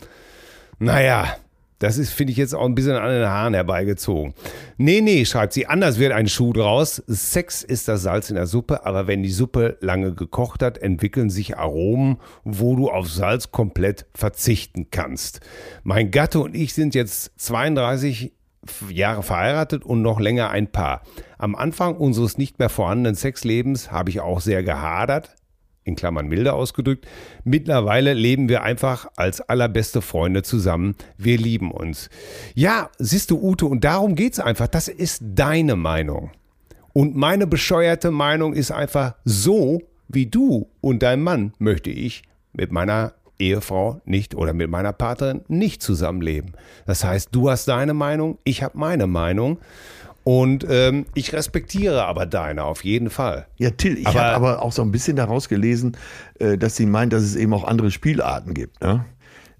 [0.79, 1.35] naja,
[1.79, 4.33] das ist, finde ich, jetzt auch ein bisschen an den Haaren herbeigezogen.
[4.77, 7.03] Nee, nee, schreibt sie, anders wird ein Schuh draus.
[7.07, 11.29] Sex ist das Salz in der Suppe, aber wenn die Suppe lange gekocht hat, entwickeln
[11.29, 15.41] sich Aromen, wo du auf Salz komplett verzichten kannst.
[15.83, 18.33] Mein Gatte und ich sind jetzt 32
[18.89, 21.01] Jahre verheiratet und noch länger ein Paar.
[21.37, 25.35] Am Anfang unseres nicht mehr vorhandenen Sexlebens habe ich auch sehr gehadert,
[25.83, 27.07] in Klammern milder ausgedrückt.
[27.43, 30.95] Mittlerweile leben wir einfach als allerbeste Freunde zusammen.
[31.17, 32.09] Wir lieben uns.
[32.53, 34.67] Ja, siehst du, Ute, und darum geht es einfach.
[34.67, 36.31] Das ist deine Meinung.
[36.93, 42.71] Und meine bescheuerte Meinung ist einfach so, wie du und dein Mann möchte ich mit
[42.71, 46.53] meiner Ehefrau nicht oder mit meiner Partnerin nicht zusammenleben.
[46.85, 49.59] Das heißt, du hast deine Meinung, ich habe meine Meinung.
[50.23, 53.47] Und ähm, ich respektiere aber deine auf jeden Fall.
[53.55, 55.95] Ja, Till, ich habe aber auch so ein bisschen daraus gelesen,
[56.39, 58.81] äh, dass sie meint, dass es eben auch andere Spielarten gibt.
[58.81, 59.05] Ne?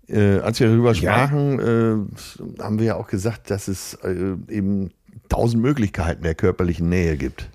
[0.09, 1.93] Äh, als wir darüber sprachen, ja.
[1.93, 4.91] äh, haben wir ja auch gesagt, dass es äh, eben
[5.29, 7.49] tausend Möglichkeiten der körperlichen Nähe gibt.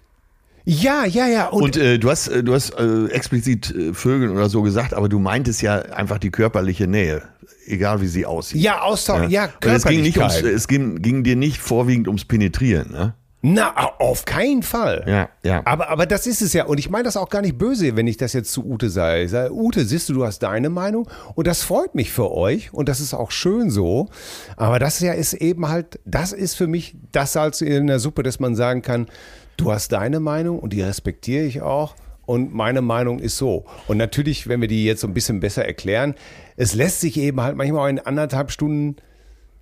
[0.65, 1.49] Ja, ja, ja.
[1.49, 4.95] Und, und äh, du hast, äh, du hast äh, explizit äh, Vögeln oder so gesagt,
[4.95, 7.23] aber du meintest ja einfach die körperliche Nähe,
[7.67, 8.61] egal wie sie aussieht.
[8.61, 9.73] Ja, Austausch, ja, ja.
[9.73, 13.15] Es, ging, nicht ums, es ging, ging dir nicht vorwiegend ums Penetrieren, ne?
[13.45, 15.03] Na, auf keinen Fall.
[15.05, 15.63] Ja, ja.
[15.65, 16.65] Aber, aber das ist es ja.
[16.65, 19.23] Und ich meine das auch gar nicht böse, wenn ich das jetzt zu Ute sage.
[19.23, 22.73] Ich sage, Ute, siehst du, du hast deine Meinung und das freut mich für euch
[22.73, 24.09] und das ist auch schön so.
[24.57, 28.23] Aber das ja ist eben halt, das ist für mich das Salz in der Suppe,
[28.23, 29.09] dass man sagen kann,
[29.57, 31.95] du hast deine Meinung und die respektiere ich auch.
[32.25, 33.65] Und meine Meinung ist so.
[33.89, 36.15] Und natürlich, wenn wir die jetzt so ein bisschen besser erklären,
[36.57, 38.97] es lässt sich eben halt manchmal auch in anderthalb Stunden,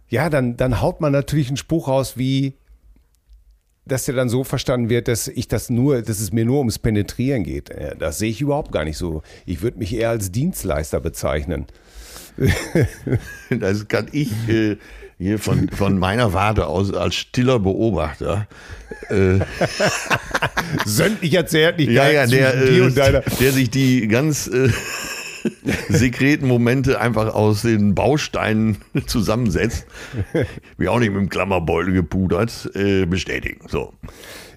[0.09, 2.55] ja, dann, dann haut man natürlich einen Spruch raus wie,
[3.87, 6.79] dass der dann so verstanden wird, dass ich das nur, dass es mir nur ums
[6.79, 7.71] Penetrieren geht.
[7.99, 9.23] Das sehe ich überhaupt gar nicht so.
[9.47, 11.67] Ich würde mich eher als Dienstleister bezeichnen.
[13.51, 14.77] das kann ich äh,
[15.21, 18.49] hier von, von meiner Warte aus als stiller Beobachter.
[19.11, 19.41] Äh,
[20.87, 24.71] Sämtlicher Zärtlichkeit ja, ja, der, äh, der sich die ganz äh,
[25.91, 29.87] sekreten Momente einfach aus den Bausteinen zusammensetzt,
[30.79, 33.67] wie auch nicht mit dem Klammerbeutel gepudert, äh, bestätigen.
[33.69, 33.93] So.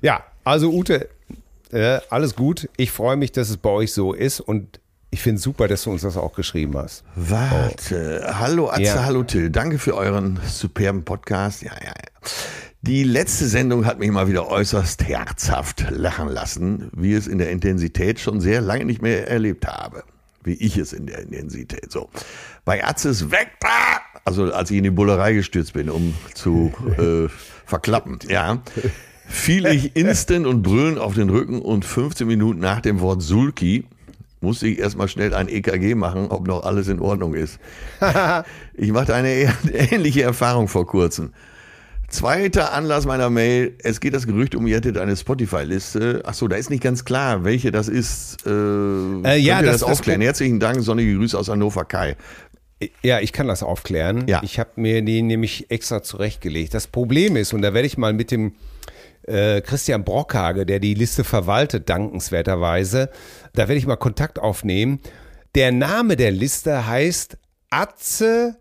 [0.02, 1.10] Ja, also Ute,
[1.72, 2.70] äh, alles gut.
[2.78, 4.80] Ich freue mich, dass es bei euch so ist und
[5.14, 7.04] ich finde es super, dass du uns das auch geschrieben hast.
[7.16, 8.26] Warte.
[8.28, 8.34] Oh.
[8.40, 9.06] Hallo Atze, ja.
[9.06, 9.52] hallo Till.
[9.52, 11.62] Danke für euren superben Podcast.
[11.62, 12.30] Ja, ja, ja.
[12.82, 17.52] Die letzte Sendung hat mich mal wieder äußerst herzhaft lachen lassen, wie es in der
[17.52, 20.04] Intensität schon sehr lange nicht mehr erlebt habe.
[20.44, 21.92] Wie ich es in der Intensität.
[21.92, 22.10] So.
[22.66, 23.52] Bei Atzes weg,
[24.26, 27.30] also als ich in die Bullerei gestürzt bin, um zu äh,
[27.68, 28.64] verklappen, ja,
[29.28, 33.86] fiel ich instant und brüllend auf den Rücken und 15 Minuten nach dem Wort Sulki
[34.44, 37.60] musste ich erstmal schnell ein EKG machen, ob noch alles in Ordnung ist.
[38.76, 39.30] ich machte eine
[39.74, 41.34] ähnliche Erfahrung vor kurzem.
[42.10, 43.76] Zweiter Anlass meiner Mail.
[43.80, 46.22] Es geht das Gerücht um, ihr hättet eine Spotify-Liste.
[46.26, 48.46] Achso, da ist nicht ganz klar, welche das ist.
[48.46, 50.22] Äh, äh ja, das, das aufklären.
[50.22, 52.16] Herzlichen Dank, sonnige Grüße aus Hannover Kai.
[53.02, 54.26] Ja, ich kann das aufklären.
[54.28, 54.42] Ja.
[54.44, 56.74] Ich habe mir den nämlich extra zurechtgelegt.
[56.74, 58.54] Das Problem ist, und da werde ich mal mit dem
[59.24, 63.10] äh, Christian Brockhage, der die Liste verwaltet, dankenswerterweise,
[63.54, 65.00] da werde ich mal Kontakt aufnehmen.
[65.56, 67.38] Der Name der Liste heißt
[67.70, 68.58] Atze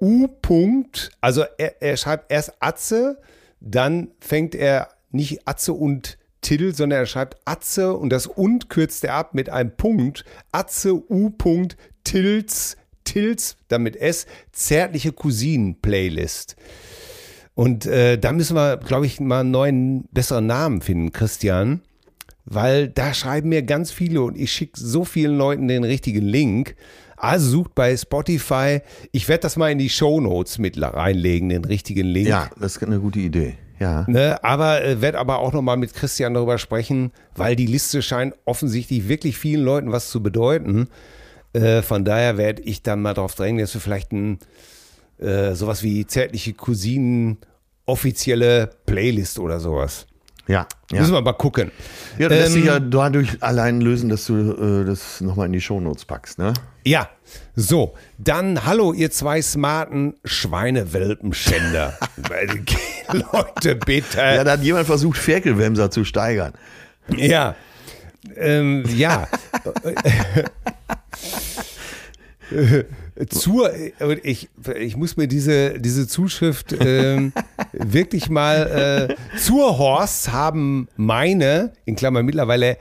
[0.00, 0.26] U.
[0.42, 1.10] -Punkt.
[1.20, 3.20] Also er, er schreibt erst Atze,
[3.60, 9.04] dann fängt er nicht Atze und Till, sondern er schreibt Atze und das und kürzt
[9.04, 10.24] er ab mit einem Punkt.
[10.52, 11.30] Atze U.
[11.30, 16.56] -Punkt, Tills, Tills, damit S, zärtliche Cousinen-Playlist.
[17.54, 21.82] Und äh, da müssen wir, glaube ich, mal einen neuen, besseren Namen finden, Christian.
[22.50, 26.76] Weil da schreiben mir ganz viele und ich schicke so vielen Leuten den richtigen Link.
[27.16, 28.80] Also sucht bei Spotify.
[29.12, 32.28] Ich werde das mal in die Show Notes mit reinlegen, den richtigen Link.
[32.28, 33.58] Ja, das ist eine gute Idee.
[33.78, 34.04] Ja.
[34.08, 38.34] Ne, aber äh, werde aber auch nochmal mit Christian darüber sprechen, weil die Liste scheint
[38.44, 40.88] offensichtlich wirklich vielen Leuten was zu bedeuten.
[41.52, 44.38] Äh, von daher werde ich dann mal darauf drängen, dass wir vielleicht ein,
[45.18, 47.38] äh, sowas wie zärtliche Cousinen
[47.86, 50.07] offizielle Playlist oder sowas.
[50.48, 51.00] Ja, ja.
[51.00, 51.70] Müssen wir mal gucken.
[52.18, 55.52] Ja, das lässt sich Ähm, ja dadurch allein lösen, dass du äh, das nochmal in
[55.52, 56.54] die Shownotes packst, ne?
[56.84, 57.10] Ja,
[57.54, 61.98] so, dann hallo ihr zwei smarten Schweinewelpenschänder.
[63.32, 64.16] Leute, bitte.
[64.16, 66.54] Ja, da hat jemand versucht, Ferkelwemser zu steigern.
[67.14, 67.54] Ja.
[68.36, 69.28] Ähm, ja.
[73.28, 73.72] Zur,
[74.22, 77.32] ich, ich muss mir diese, diese Zuschrift ähm,
[77.72, 82.76] wirklich mal äh, zur Horst haben meine, in Klammern mittlerweile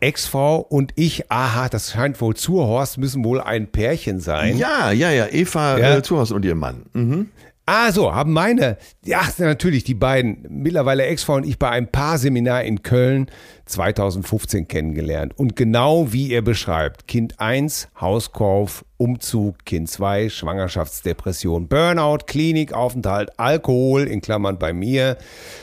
[0.00, 4.56] Ex-Frau und ich, aha, das scheint wohl zur Horst, müssen wohl ein Pärchen sein.
[4.56, 5.96] Ja, ja, ja, Eva Ja.
[5.96, 6.86] Äh, Zuhaus und ihr Mann.
[6.92, 7.28] Mhm.
[7.66, 12.64] Ah, so, haben meine, ja, natürlich die beiden, mittlerweile Ex-Frau und ich bei einem Paarseminar
[12.64, 13.30] in Köln
[13.66, 15.38] 2015 kennengelernt.
[15.38, 24.02] Und genau wie ihr beschreibt, Kind 1, Hauskauf, Umzug, Kind 2, Schwangerschaftsdepression, Burnout, Klinikaufenthalt, Alkohol,
[24.02, 25.16] in Klammern bei mir,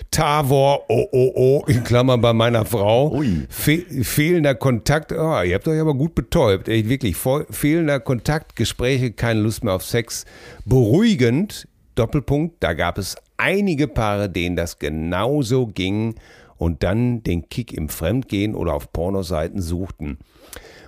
[0.09, 3.21] Tavor, oh, oh, oh, in Klammern bei meiner Frau.
[3.49, 7.17] Fe fehlender Kontakt, oh, ihr habt euch aber gut betäubt, echt wirklich,
[7.49, 10.25] fehlender Kontakt, Gespräche, keine Lust mehr auf Sex,
[10.63, 11.67] beruhigend,
[11.97, 16.15] Doppelpunkt, da gab es einige Paare, denen das genauso ging
[16.57, 20.17] und dann den Kick im Fremdgehen oder auf Pornoseiten suchten.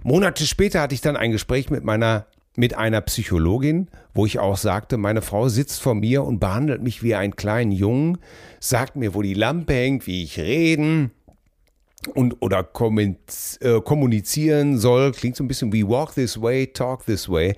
[0.04, 4.58] Monate später hatte ich dann ein Gespräch mit meiner mit einer Psychologin, wo ich auch
[4.58, 8.18] sagte, meine Frau sitzt vor mir und behandelt mich wie einen kleinen Jungen,
[8.60, 11.12] sagt mir, wo die Lampe hängt, wie ich reden
[12.16, 17.30] und oder äh, kommunizieren soll, klingt so ein bisschen wie walk this way, talk this
[17.30, 17.56] way.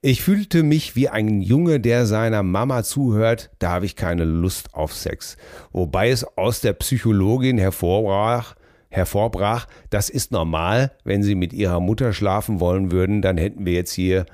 [0.00, 4.74] Ich fühlte mich wie ein Junge, der seiner Mama zuhört, da habe ich keine Lust
[4.74, 5.36] auf Sex.
[5.72, 8.54] Wobei es aus der Psychologin hervorbrach,
[8.90, 13.72] hervorbrach, das ist normal, wenn sie mit ihrer Mutter schlafen wollen würden, dann hätten wir
[13.72, 14.26] jetzt hier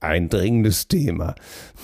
[0.00, 1.34] ein dringendes Thema.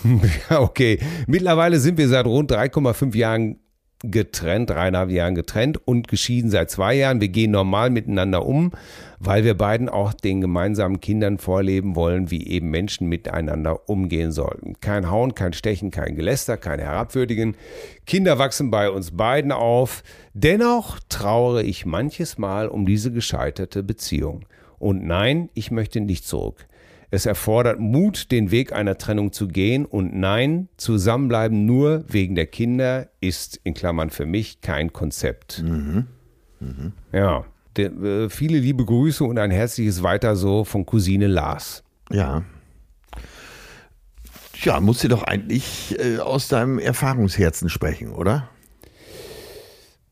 [0.51, 3.59] Okay, mittlerweile sind wir seit rund 3,5 Jahren
[4.03, 7.21] getrennt, dreieinhalb Jahren getrennt und geschieden seit zwei Jahren.
[7.21, 8.73] Wir gehen normal miteinander um,
[9.19, 14.81] weil wir beiden auch den gemeinsamen Kindern vorleben wollen, wie eben Menschen miteinander umgehen sollten.
[14.81, 17.57] Kein Hauen, kein Stechen, kein Geläster, kein Herabwürdigen.
[18.07, 20.03] Kinder wachsen bei uns beiden auf.
[20.33, 24.47] Dennoch trauere ich manches Mal um diese gescheiterte Beziehung.
[24.79, 26.67] Und nein, ich möchte nicht zurück.
[27.11, 29.85] Es erfordert Mut, den Weg einer Trennung zu gehen.
[29.85, 35.63] Und nein, zusammenbleiben nur wegen der Kinder ist in Klammern für mich kein Konzept.
[37.13, 37.45] Ja,
[37.77, 41.83] der, äh, viele liebe Grüße und ein herzliches Weiter so von Cousine Lars.
[42.11, 42.45] Ja.
[44.63, 48.49] Ja, musst du doch eigentlich äh, aus deinem Erfahrungsherzen sprechen, oder?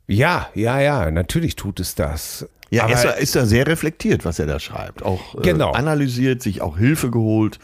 [0.07, 2.49] Ja, ja, ja, natürlich tut es das.
[2.70, 5.02] Ja, Aber- ist, er, ist er sehr reflektiert, was er da schreibt.
[5.02, 5.72] Auch äh, Genau.
[5.72, 7.58] analysiert, sich auch Hilfe geholt.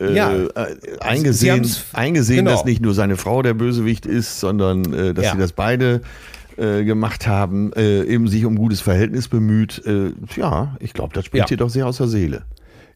[0.00, 0.32] Äh, Ja.
[0.34, 0.48] äh,
[1.00, 2.56] eingesehen, eingesehen genau.
[2.56, 5.32] dass nicht nur seine Frau der Bösewicht ist, sondern äh, dass Ja.
[5.32, 6.00] sie das beide
[6.56, 9.80] äh, gemacht haben, äh, eben sich um gutes Verhältnis bemüht.
[9.86, 11.48] Äh, ja, ich glaube, das spricht Ja.
[11.48, 12.42] hier doch sehr aus der Seele.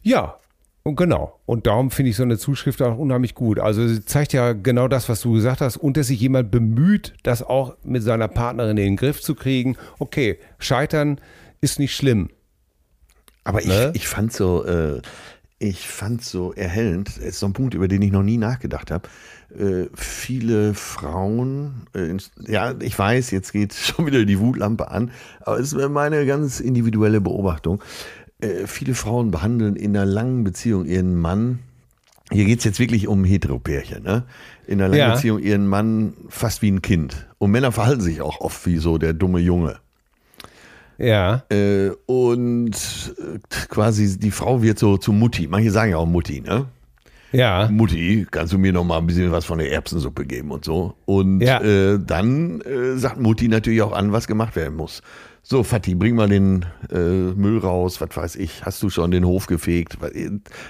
[0.02, 0.34] Ja,
[0.82, 1.38] und genau.
[1.46, 3.58] Und darum finde ich so eine Zuschrift auch unheimlich gut.
[3.58, 7.14] Also sie zeigt ja genau das, was du gesagt hast, und dass sich jemand bemüht,
[7.22, 9.76] das auch mit seiner Partnerin in den Griff zu kriegen.
[9.98, 11.18] Okay, scheitern
[11.64, 12.28] ist nicht schlimm.
[13.44, 13.92] Aber ich, Ne?
[13.94, 15.00] ich fand so, äh,
[15.58, 18.90] ich fand so erhellend, das ist so ein Punkt, über den ich noch nie nachgedacht
[18.90, 19.08] habe.
[19.58, 22.16] Äh, viele Frauen, äh,
[22.50, 25.10] ja, ich weiß, jetzt geht schon wieder die Wutlampe an,
[25.40, 27.82] aber es ist meine ganz individuelle Beobachtung.
[28.40, 31.60] Äh, viele Frauen behandeln in einer langen Beziehung ihren Mann,
[32.32, 34.24] hier geht es jetzt wirklich um Heteropärchen, ne?
[34.66, 35.14] In einer langen Ja.
[35.14, 37.26] Beziehung ihren Mann fast wie ein Kind.
[37.38, 39.76] Und Männer verhalten sich auch oft wie so der dumme Junge.
[40.98, 42.70] Ja, Äh, und
[43.18, 43.38] äh,
[43.68, 45.46] quasi die Frau wird so zu Mutti.
[45.48, 46.66] Manche sagen ja auch Mutti, ne?
[47.32, 47.68] Ja.
[47.68, 50.94] Mutti, kannst du mir noch mal ein bisschen was von der Erbsensuppe geben und so.
[51.04, 51.60] Und Ja.
[51.60, 55.02] äh, dann äh, sagt Mutti natürlich auch an, was gemacht werden muss.
[55.46, 58.64] So, Fatih, bring mal den äh, Müll raus, was weiß ich.
[58.64, 59.98] Hast du schon den Hof gefegt?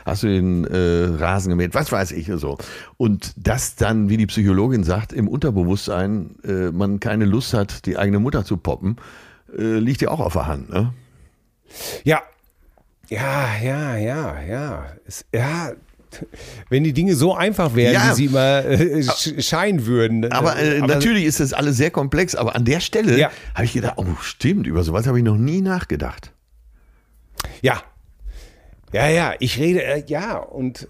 [0.04, 1.74] Hast du den äh, Rasen gemäht?
[1.74, 2.56] Was weiß ich so.
[2.96, 7.98] Und das dann, wie die Psychologin sagt, im Unterbewusstsein äh, man keine Lust hat, die
[7.98, 8.96] eigene Mutter zu poppen,
[9.58, 10.70] äh, liegt ja auch auf der Hand.
[10.70, 10.92] Ne?
[12.04, 12.22] Ja,
[13.08, 14.86] ja, ja, ja, ja.
[15.06, 15.72] Es, ja,
[16.68, 18.10] wenn die Dinge so einfach wären, Ja.
[18.10, 20.30] wie sie immer äh, sch scheinen würden.
[20.32, 23.30] Aber, äh, natürlich ist das alles sehr komplex, aber an der Stelle Ja.
[23.54, 26.32] habe ich gedacht, oh stimmt, über sowas habe ich noch nie nachgedacht.
[27.62, 27.82] Ja.
[28.92, 30.86] Ja, ja, ich rede, äh, ja, und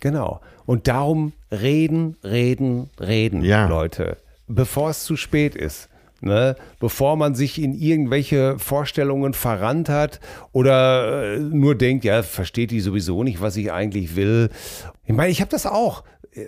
[0.00, 0.40] genau.
[0.64, 3.66] Und darum reden, reden, reden, Ja.
[3.68, 4.16] Leute,
[4.48, 5.88] bevor es zu spät ist.
[6.22, 6.56] Ne?
[6.80, 10.20] Bevor man sich in irgendwelche Vorstellungen verrannt hat
[10.52, 14.48] oder äh, nur denkt, ja, versteht die sowieso nicht, was ich eigentlich will.
[15.04, 16.04] Ich meine, ich habe das auch.
[16.32, 16.46] Äh,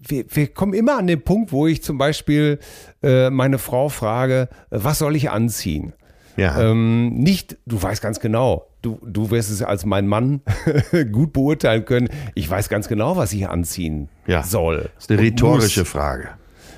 [0.00, 2.58] wir, wir kommen immer an den Punkt, wo ich zum Beispiel
[3.02, 5.92] äh, meine Frau frage, was soll ich anziehen?
[6.36, 6.60] Ja.
[6.60, 10.40] Ähm, nicht, du weißt ganz genau, du, du wirst es als mein Mann
[11.12, 12.08] gut beurteilen können.
[12.34, 14.42] Ich weiß ganz genau, was ich anziehen Ja.
[14.42, 14.90] soll.
[14.94, 15.84] Das ist eine rhetorische.
[15.84, 16.30] Frage.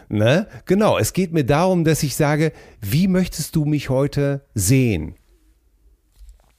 [0.09, 0.47] Ne?
[0.67, 5.15] Genau, es geht mir darum, dass ich sage, wie möchtest du mich heute sehen?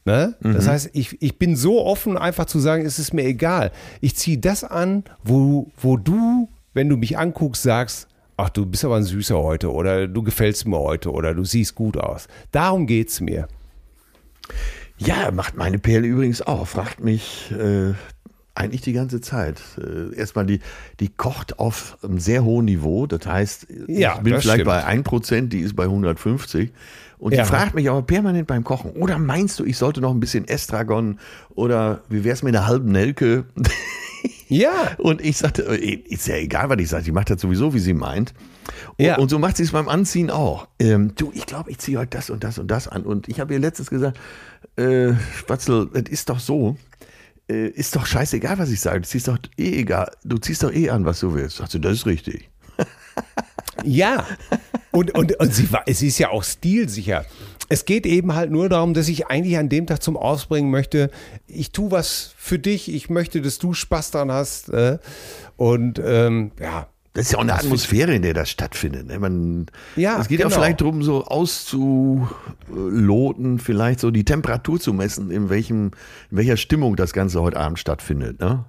[0.05, 0.35] Ne?
[0.41, 3.71] Das heißt, ich, ich bin so offen, einfach zu sagen, es ist mir egal.
[4.01, 8.85] Ich ziehe das an, wo, wo du, wenn du mich anguckst, sagst, ach, du bist
[8.85, 12.27] aber ein Süßer heute oder du gefällst mir heute oder du siehst gut aus.
[12.51, 13.47] Darum geht's mir.
[14.97, 16.67] Ja, macht meine Perle übrigens auch.
[16.67, 17.93] Fragt mich äh,
[18.55, 19.61] eigentlich die ganze Zeit.
[19.77, 20.59] Äh, erstmal, die,
[20.99, 23.05] die kocht auf einem sehr hohen Niveau.
[23.05, 24.65] Das heißt, Ja, ich bin vielleicht stimmt.
[24.65, 26.71] bei 1%, die ist bei 150.
[27.17, 27.43] Und Ja.
[27.43, 28.91] die fragt mich aber permanent beim Kochen.
[28.91, 31.19] Oder meinst du, ich sollte noch ein bisschen Estragon
[31.55, 33.45] oder wie wär's mit einer halben Nelke?
[34.47, 37.73] Ja, Und ich sagte, äh, ist ja egal, was ich sage, die macht das sowieso,
[37.73, 38.33] wie sie meint.
[38.97, 39.17] Und, Ja.
[39.17, 40.67] und so macht sie es beim Anziehen auch.
[40.79, 43.03] Ähm, du, ich glaube, ich ziehe heute das und das und das an.
[43.03, 44.19] Und ich habe ihr letztens gesagt,
[44.77, 46.75] äh, Spatzel, das ist doch so.
[47.47, 49.01] Äh, ist doch scheißegal, was ich sage.
[49.01, 50.11] Du ziehst doch eh egal.
[50.23, 51.57] Du ziehst doch eh an, was du willst.
[51.57, 52.49] Sagt sie, das ist richtig.
[53.83, 54.25] Ja.
[54.91, 57.25] Und, und, und sie war, es ist ja auch stilsicher.
[57.67, 61.11] Es geht eben halt nur darum, dass ich eigentlich an dem Tag zum Ausbringen möchte,
[61.47, 64.69] ich tue was für dich, ich möchte, dass du Spaß dran hast.
[64.69, 64.99] Äh,
[65.57, 69.07] und ähm, ja, Das ist ja auch eine Atmosphäre, in der das stattfindet.
[69.07, 69.17] ne?
[69.19, 70.59] Man, Ja, es geht ja genau.
[70.59, 72.27] vielleicht darum, so auszuloten,
[73.59, 75.91] vielleicht so die Temperatur zu messen, in, welchem,
[76.29, 78.39] in welcher Stimmung das Ganze heute Abend stattfindet.
[78.39, 78.65] Ne?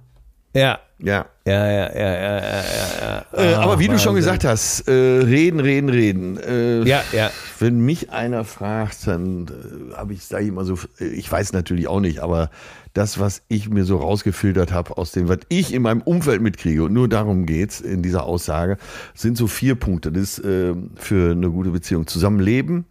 [0.53, 1.25] ja, Ja.
[1.45, 2.63] ja, ja, ja, ja, ja,
[3.01, 3.25] ja.
[3.33, 4.31] Äh, aber wie du schon Wahnsinn.
[4.31, 6.37] gesagt hast, äh, reden, reden, reden.
[6.37, 7.29] Äh, Ja, ja.
[7.59, 9.47] Wenn mich einer fragt, dann
[9.91, 12.49] äh, habe ich, sage ich immer so, ich weiß natürlich auch nicht, aber
[12.97, 16.83] das, was ich mir so rausgefiltert habe aus dem, was ich in meinem Umfeld mitkriege,
[16.83, 18.77] und nur darum geht's in dieser Aussage,
[19.13, 20.11] sind so vier Punkte.
[20.11, 22.07] Das ist äh, für eine gute Beziehung.
[22.07, 22.85] Zusammenleben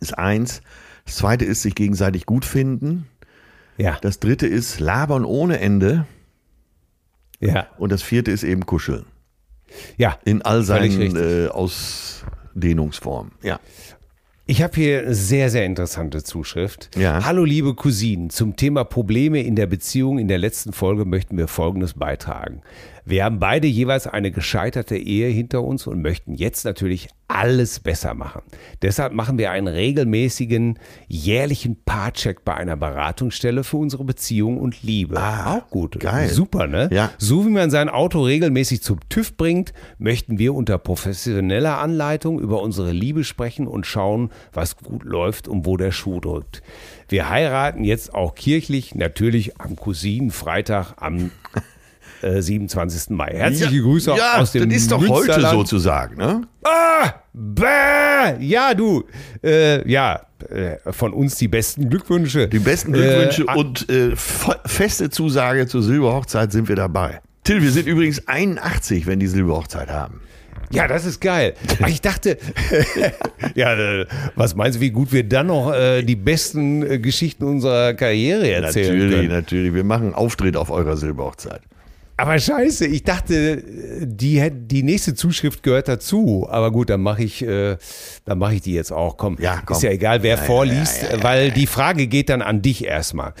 [0.00, 0.60] ist eins.
[1.04, 3.06] Das zweite ist sich gegenseitig gut finden.
[3.76, 6.04] Ja, Das dritte ist labern ohne Ende.
[7.40, 9.04] ja, Und das vierte ist eben kuscheln.
[9.96, 10.18] ja.
[10.24, 13.32] In all seinen äh, Ausdehnungsformen.
[13.42, 13.60] Ja.
[14.50, 16.88] Ich habe hier eine sehr, sehr interessante Zuschrift.
[16.96, 17.22] Ja.
[17.26, 21.48] Hallo liebe Cousinen, zum Thema Probleme in der Beziehung in der letzten Folge möchten wir
[21.48, 22.62] Folgendes beitragen.
[23.08, 28.12] Wir haben beide jeweils eine gescheiterte Ehe hinter uns und möchten jetzt natürlich alles besser
[28.12, 28.42] machen.
[28.82, 35.18] Deshalb machen wir einen regelmäßigen jährlichen Paarcheck bei einer Beratungsstelle für unsere Beziehung und Liebe.
[35.18, 35.98] Ah, Auch gut.
[36.00, 36.28] geil.
[36.28, 36.90] Super, ne?
[36.92, 37.10] Ja.
[37.16, 42.60] So wie man sein Auto regelmäßig zum TÜV bringt, möchten wir unter professioneller Anleitung über
[42.60, 46.62] unsere Liebe sprechen und schauen, was gut läuft und wo der Schuh drückt.
[47.08, 51.30] Wir heiraten jetzt auch kirchlich, natürlich am Cousinenfreitag am
[52.22, 53.10] äh, 27.
[53.10, 53.30] Mai.
[53.34, 56.42] Herzliche Grüße ja, aus dem das ist doch heute sozusagen, ne?
[56.64, 59.04] Ah, bäh, ja, du.
[59.42, 62.48] Äh, ja, äh, von uns die besten Glückwünsche.
[62.48, 67.20] Die besten Glückwünsche Äh, und äh, fe- feste Zusage zur Silberhochzeit sind wir dabei.
[67.44, 70.20] Till, wir sind übrigens 81, wenn die Silberhochzeit haben.
[70.70, 71.54] Ja, das ist geil.
[71.86, 72.36] Ich dachte,
[73.54, 77.44] ja, äh, was meinst du, wie gut wir dann noch äh, die besten äh, Geschichten
[77.44, 79.28] unserer Karriere erzählen Natürlich, können?
[79.28, 79.74] natürlich.
[79.74, 81.62] Wir machen einen Auftritt auf eurer Silberhochzeit.
[82.18, 83.62] Aber scheiße, ich dachte,
[84.02, 86.46] die, hätt- die nächste Zuschrift gehört dazu.
[86.50, 87.76] Aber gut, dann mache ich, äh,
[88.24, 89.16] dann mache ich die jetzt auch.
[89.16, 89.76] Komm, Ja, komm.
[89.76, 93.34] ist ja egal, wer Ja, vorliest, ja, weil die Frage geht dann an dich erstmal.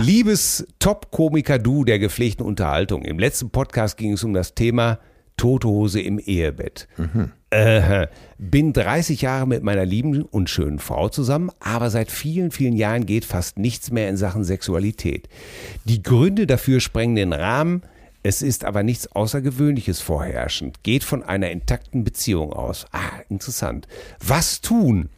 [0.00, 3.02] Liebes Top-Komiker-Du der gepflegten Unterhaltung.
[3.04, 4.98] Im letzten Podcast ging es um das Thema
[5.36, 6.86] Tote Hose im Ehebett.
[6.98, 7.32] Mhm.
[7.50, 8.06] Äh,
[8.38, 13.06] bin 30 Jahre mit meiner lieben und schönen Frau zusammen, aber seit vielen, vielen Jahren
[13.06, 15.28] geht fast nichts mehr in Sachen Sexualität.
[15.84, 17.82] Die Gründe dafür sprengen den Rahmen,
[18.22, 22.86] es ist aber nichts Außergewöhnliches vorherrschend, geht von einer intakten Beziehung aus.
[22.92, 23.88] Ah, interessant.
[24.24, 25.08] Was tun?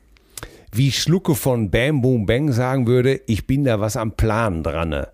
[0.70, 5.06] Wie Schlucke von Bam Boom Bang sagen würde, ich bin da was am Plan dran.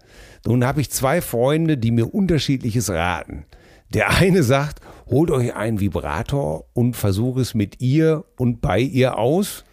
[0.47, 3.45] Nun habe ich zwei Freunde, die mir unterschiedliches raten.
[3.93, 9.19] Der eine sagt, holt euch einen Vibrator und versucht es mit ihr und bei ihr
[9.19, 9.65] aus.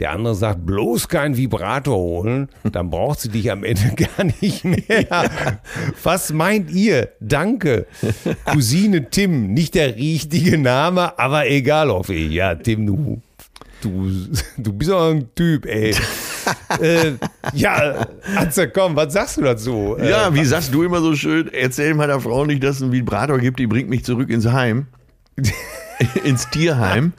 [0.00, 4.64] Der andere sagt, bloß keinen Vibrator holen, dann braucht sie dich am Ende gar nicht
[4.64, 5.60] mehr.
[6.02, 7.10] Was meint ihr?
[7.20, 7.86] Danke.
[8.44, 12.32] Cousine Tim, nicht der richtige Name, aber egal auf ich.
[12.32, 13.22] Ja, Tim, du,
[13.82, 14.10] du,
[14.56, 15.94] du bist auch ein Typ, ey.
[16.80, 17.12] äh,
[17.52, 19.96] ja, Atze, komm, was sagst du dazu?
[19.98, 22.92] Ja, äh, wie sagst du immer so schön, erzähl meiner Frau nicht, dass es einen
[22.92, 24.86] Vibrator gibt, die bringt mich zurück ins Heim.
[26.24, 27.12] ins Tierheim.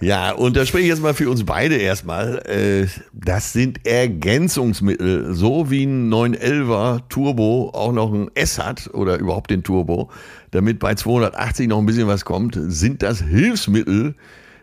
[0.00, 2.38] ja, und da spreche ich jetzt mal für uns beide erstmal.
[2.46, 9.18] Äh, das sind Ergänzungsmittel, so wie ein 911er Turbo auch noch ein S hat oder
[9.18, 10.10] überhaupt den Turbo,
[10.50, 14.14] damit bei 280 noch ein bisschen was kommt, sind das Hilfsmittel,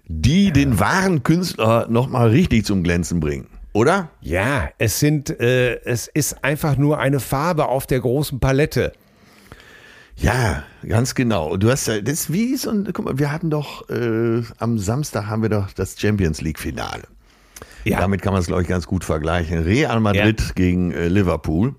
[0.08, 3.48] die den wahren Künstler nochmal richtig zum Glänzen bringen.
[3.74, 4.10] Oder?
[4.22, 8.94] Ja, es sind, äh, es ist einfach nur eine Farbe auf der großen Palette.
[10.18, 11.58] Ja, ganz genau.
[11.58, 14.80] Du hast ja, das ist wie so ein, guck mal, wir hatten doch, äh, am
[14.80, 17.04] Samstag haben wir doch das Champions League Finale.
[17.84, 18.00] Ja.
[18.00, 19.60] Damit kann man es, glaube ich, ganz gut vergleichen.
[19.60, 20.54] Real Madrid ja.
[20.56, 21.76] gegen äh, Liverpool.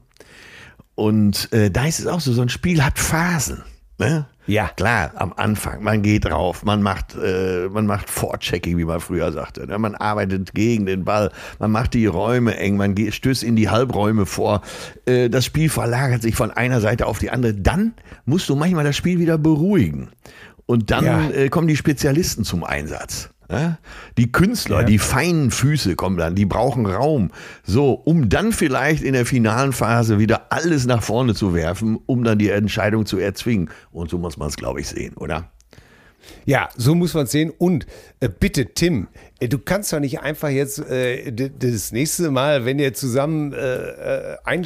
[0.94, 3.62] Und äh, da ist es auch so, so ein Spiel hat Phasen.
[3.98, 4.26] Ne?
[4.46, 4.70] Ja.
[4.76, 9.32] Klar, am Anfang, man geht drauf, man macht, äh, man macht Vorchecking, wie man früher
[9.32, 9.66] sagte.
[9.66, 9.78] Ne?
[9.78, 14.26] Man arbeitet gegen den Ball, man macht die Räume eng, man stößt in die Halbräume
[14.26, 14.62] vor.
[15.04, 17.54] Äh, das Spiel verlagert sich von einer Seite auf die andere.
[17.54, 17.94] Dann
[18.24, 20.10] musst du manchmal das Spiel wieder beruhigen.
[20.66, 21.30] Und dann ja.
[21.30, 23.30] äh, kommen die Spezialisten zum Einsatz.
[24.16, 24.86] Die Künstler, ja.
[24.86, 27.30] die feinen Füße kommen dann, die brauchen Raum.
[27.64, 32.24] So, um dann vielleicht in der finalen Phase wieder alles nach vorne zu werfen, um
[32.24, 33.70] dann die Entscheidung zu erzwingen.
[33.92, 35.50] Und so muss man es, glaube ich, sehen, oder?
[36.44, 37.52] Ja, so muss man es sehen.
[37.56, 37.86] Und
[38.20, 39.08] äh, bitte, Tim,
[39.40, 44.36] äh, du kannst doch nicht einfach jetzt äh, das nächste Mal, wenn ihr zusammen äh,
[44.44, 44.62] äh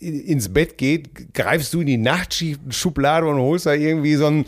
[0.00, 4.44] ins Bett geht, greifst du in die Nachtschublade und holst da irgendwie so ein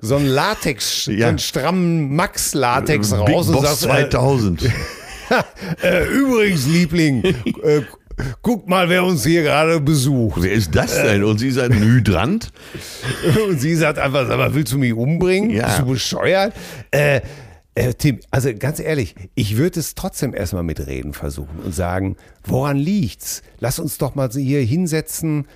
[0.00, 1.18] so einen Latex, ja.
[1.18, 4.62] so einen strammen Max-Latex raus Big und Boss sagst, 2000.
[5.82, 7.24] äh, übrigens, Liebling,
[7.62, 7.82] äh,
[8.42, 10.42] guck mal, wer uns hier gerade besucht.
[10.42, 11.24] Wer ist das denn?
[11.24, 12.52] Und sie sagt, Hydrant?
[13.48, 15.50] und sie sagt einfach, sag mal, willst du mich umbringen?
[15.50, 15.66] Ja.
[15.66, 16.54] Bist du bescheuert?
[16.90, 17.20] Äh,
[17.74, 22.16] äh, Tim, also ganz ehrlich, ich würde es trotzdem erstmal mit Reden versuchen und sagen,
[22.44, 23.42] woran liegt's?
[23.58, 25.46] Lass uns doch mal hier hinsetzen,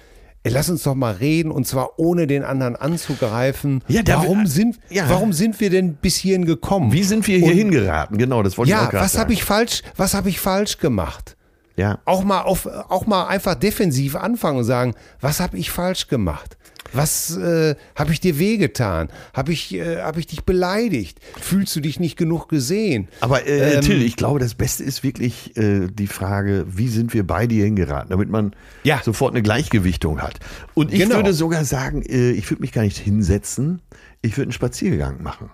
[0.46, 3.82] Lass uns doch mal reden und zwar ohne den anderen anzugreifen.
[3.88, 5.08] Ja, warum, wir, sind, ja.
[5.08, 6.92] warum sind wir denn bis hierhin gekommen?
[6.92, 8.18] Wie sind wir hier und, hingeraten?
[8.18, 10.78] Genau, das wollte ja, ich auch gerade was habe ich falsch, was habe ich falsch
[10.78, 11.36] gemacht?
[11.76, 11.98] Ja.
[12.04, 16.56] Auch mal auf, auch mal einfach defensiv anfangen und sagen, was habe ich falsch gemacht?
[16.94, 19.08] Was äh, habe ich dir wehgetan?
[19.32, 21.18] Habe ich, äh, hab ich dich beleidigt?
[21.40, 23.08] Fühlst du dich nicht genug gesehen?
[23.20, 27.12] Aber äh, ähm, Till, ich glaube, das Beste ist wirklich äh, die Frage, wie sind
[27.12, 29.00] wir beide hier hingeraten, damit man ja.
[29.04, 30.38] sofort eine Gleichgewichtung hat.
[30.74, 31.16] Und ich genau.
[31.16, 33.82] würde sogar sagen, äh, ich würde mich gar nicht hinsetzen,
[34.22, 35.50] ich würde einen Spaziergang machen.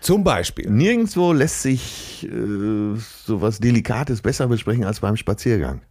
[0.00, 0.70] Zum Beispiel.
[0.70, 5.82] Nirgendwo lässt sich äh, sowas Delikates besser besprechen als beim Spaziergang.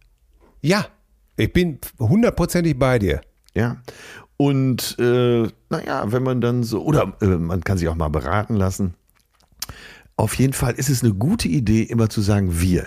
[0.60, 0.86] Ja,
[1.36, 3.20] ich bin hundertprozentig bei dir.
[3.54, 3.82] Ja.
[4.38, 8.54] Und äh, naja, wenn man dann so, oder äh, man kann sich auch mal beraten
[8.54, 8.94] lassen.
[10.16, 12.86] Auf jeden Fall ist es eine gute Idee, immer zu sagen, wir.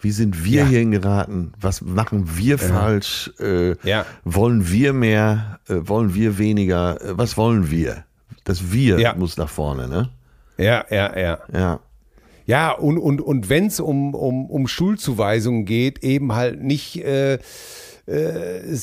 [0.00, 0.66] Wie sind wir ja.
[0.66, 1.52] hierhin geraten?
[1.60, 2.58] Was machen wir ja.
[2.58, 3.32] falsch?
[3.38, 4.04] Äh, ja.
[4.24, 5.60] Wollen wir mehr?
[5.68, 7.00] Äh, wollen wir weniger?
[7.00, 8.04] Äh, was wollen wir?
[8.42, 10.10] Das Wir muss nach vorne, ne?
[10.58, 11.38] Ja, ja, ja.
[11.52, 11.80] Ja.
[12.44, 17.00] Ja, und, und, und wenn es um, um, um Schulzuweisungen geht, eben halt nicht
[18.06, 18.78] äh, äh,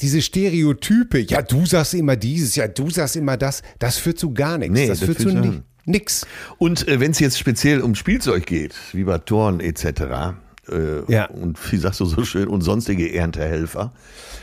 [0.00, 4.32] diese Stereotype, ja, du sagst immer dieses, ja, du sagst immer das, das führt zu
[4.34, 4.74] gar nichts.
[4.74, 6.26] Nee, das, das führt zu ni nix.
[6.58, 10.34] Und äh, wenn es jetzt speziell um Spielzeug geht, wie bei Toren etc.,
[10.70, 11.26] äh, ja.
[11.26, 13.92] und wie sagst du so schön, und sonstige Erntehelfer,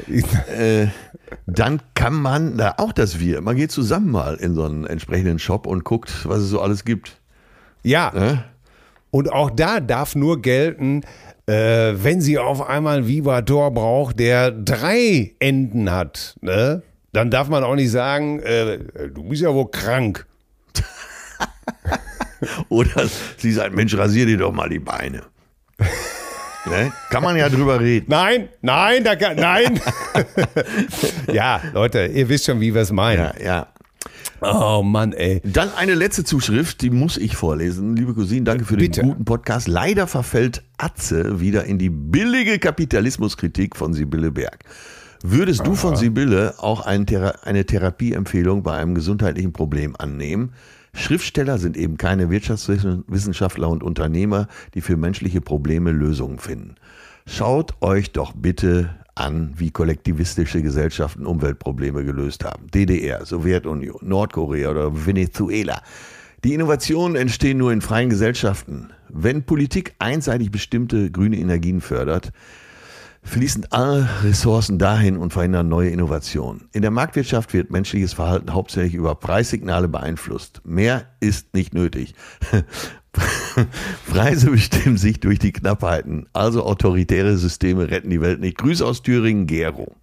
[0.58, 0.88] äh,
[1.46, 3.42] dann kann man da auch das Wir.
[3.42, 6.86] Man geht zusammen mal in so einen entsprechenden Shop und guckt, was es so alles
[6.86, 7.20] gibt.
[7.84, 8.46] Ja.
[9.16, 11.00] Und auch da darf nur gelten,
[11.48, 11.54] äh,
[11.96, 16.84] wenn sie auf einmal einen Vibrator braucht, der drei Enden hat, ne?
[17.14, 18.78] dann darf man auch nicht sagen, äh,
[19.14, 20.26] du bist ja wohl krank.
[22.68, 23.08] Oder
[23.38, 25.22] sie sagt, Mensch, rasier dir doch mal die Beine.
[26.68, 26.92] Ne?
[27.12, 28.08] Kann man ja drüber reden.
[28.10, 29.80] Nein, nein, da kann, nein.
[31.32, 33.34] ja, Leute, ihr wisst schon, wie wir es meinen.
[33.38, 33.68] Ja, ja.
[34.54, 35.42] Oh Mann, ey.
[35.44, 37.96] Dann eine letzte Zuschrift, die muss ich vorlesen.
[37.96, 39.02] Liebe Cousine, danke für Bitte.
[39.02, 39.68] den guten Podcast.
[39.68, 44.60] Leider verfällt Atze wieder in die billige Kapitalismuskritik von Sibylle Berg.
[45.24, 50.54] Würdest du von Sibylle auch ein Thera eine Therapieempfehlung bei einem gesundheitlichen Problem annehmen?
[50.94, 56.76] Schriftsteller sind eben keine Wirtschaftswissenschaftler und Unternehmer, die für menschliche Probleme Lösungen finden.
[57.26, 62.68] Schaut euch doch bitte an, wie kollektivistische Gesellschaften Umweltprobleme gelöst haben.
[62.68, 65.82] DDR, Sowjetunion, Nordkorea oder Venezuela.
[66.44, 68.90] Die Innovationen entstehen nur in freien Gesellschaften.
[69.10, 72.32] Wenn Politik einseitig bestimmte grüne Energien fördert,
[73.24, 76.70] fließen alle Ressourcen dahin und verhindern neue Innovationen.
[76.74, 80.62] In der Marktwirtschaft wird menschliches Verhalten hauptsächlich über Preissignale beeinflusst.
[80.64, 82.14] Mehr ist nicht nötig.
[84.10, 86.28] Preise bestimmen sich durch die Knappheiten.
[86.34, 88.58] Also autoritäre Systeme retten die Welt nicht.
[88.58, 89.96] Grüße aus Thüringen, Gero.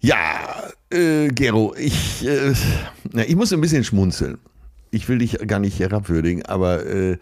[0.00, 2.54] Ja, äh, Gero, ich, äh,
[3.12, 4.38] na, ich muss ein bisschen schmunzeln.
[4.92, 7.18] Ich will dich gar nicht herabwürdigen, aber äh,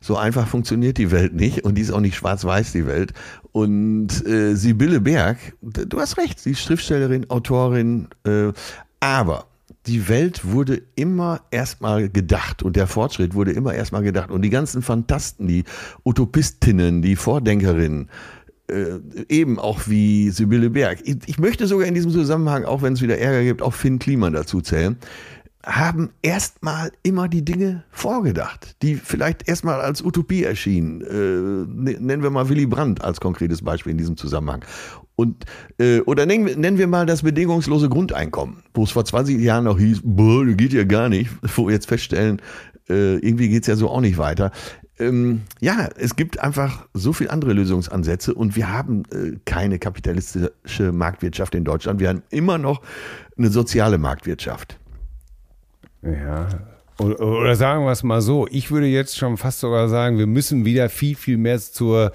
[0.00, 3.12] so einfach funktioniert die Welt nicht und die ist auch nicht schwarz-weiß, die Welt.
[3.52, 8.52] Und äh, Sibylle Berg, du hast recht, sie ist Schriftstellerin, Autorin, äh,
[8.98, 9.46] aber
[9.86, 14.30] die Welt wurde immer erstmal gedacht und der Fortschritt wurde immer erstmal gedacht.
[14.30, 15.64] Und die ganzen Fantasten, die
[16.04, 18.08] Utopistinnen, die Vordenkerinnen,
[18.68, 21.00] äh, eben auch wie Sibylle Berg.
[21.04, 23.98] Ich, ich möchte sogar in diesem Zusammenhang, auch wenn es wieder Ärger gibt, auch Finn
[23.98, 24.96] Kliman dazu zählen
[25.64, 31.00] haben erstmal immer die Dinge vorgedacht, die vielleicht erstmal als Utopie erschienen.
[31.02, 34.64] Äh, nennen wir mal Willy Brandt als konkretes Beispiel in diesem Zusammenhang.
[35.14, 35.44] Und,
[35.78, 39.64] äh, oder nennen wir, nennen wir mal das bedingungslose Grundeinkommen, wo es vor 20 Jahren
[39.64, 42.40] noch hieß, boah, das geht ja gar nicht, wo wir jetzt feststellen,
[42.88, 44.50] äh, irgendwie geht's ja so auch nicht weiter.
[44.98, 50.92] Ähm, ja, es gibt einfach so viele andere Lösungsansätze und wir haben äh, keine kapitalistische
[50.92, 52.00] Marktwirtschaft in Deutschland.
[52.00, 52.82] Wir haben immer noch
[53.36, 54.78] eine soziale Marktwirtschaft.
[56.02, 56.48] Ja.
[56.98, 60.64] Oder, sagen wir es mal so, ich würde jetzt schon fast sogar sagen, wir müssen
[60.64, 62.12] wieder viel, viel mehr zur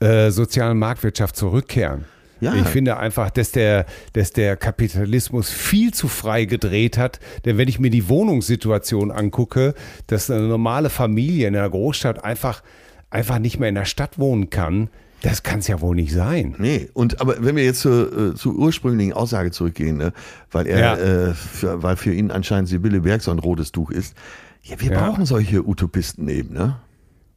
[0.00, 2.04] äh, sozialen Marktwirtschaft zurückkehren.
[2.40, 2.54] Ja.
[2.54, 7.18] Ich finde einfach, dass der, dass der Kapitalismus viel zu frei gedreht hat.
[7.44, 9.74] Denn wenn ich mir die Wohnungssituation angucke,
[10.06, 12.62] dass eine normale Familie in einer Großstadt einfach,
[13.10, 14.88] einfach nicht mehr in der Stadt wohnen kann,
[15.22, 16.54] das kann es ja wohl nicht sein.
[16.58, 20.12] Nee, und aber wenn wir jetzt zur, äh, zur ursprünglichen Aussage zurückgehen, ne,
[20.50, 20.96] weil er, Ja.
[20.96, 24.14] äh, für, weil für ihn anscheinend Sibylle Berg so ein rotes Tuch ist,
[24.62, 25.00] ja, wir Ja.
[25.06, 26.76] brauchen solche Utopisten eben, ne?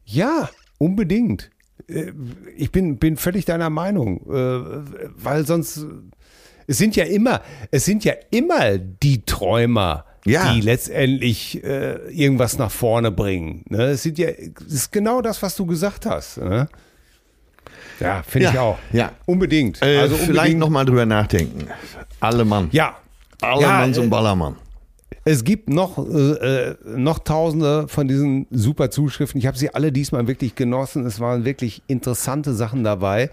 [0.06, 1.50] Ja, unbedingt.
[1.88, 2.12] Äh,
[2.56, 4.60] Ich bin, bin völlig deiner Meinung, äh,
[5.16, 5.86] weil sonst
[6.68, 10.54] es sind ja immer, es sind ja immer die Träumer, Ja.
[10.54, 13.64] die letztendlich äh, irgendwas nach vorne bringen.
[13.70, 13.86] Ne?
[13.92, 16.38] Es sind ja, es ist genau das, was du gesagt hast.
[16.38, 16.68] Ne?
[18.02, 18.78] Ja, finde ich Ja, auch.
[18.92, 19.12] ja.
[19.26, 19.82] Unbedingt.
[19.82, 20.60] Äh, also vielleicht unbedingt.
[20.60, 21.68] nochmal drüber nachdenken.
[22.20, 22.70] Alle Mann.
[22.72, 22.96] Ja.
[23.42, 24.56] Alle Ja, Mann zum äh, Ballermann.
[25.24, 26.12] Es gibt noch, äh,
[26.72, 29.40] äh, noch tausende von diesen super Zuschriften.
[29.40, 31.06] Ich habe sie alle diesmal wirklich genossen.
[31.06, 33.30] Es waren wirklich interessante Sachen dabei.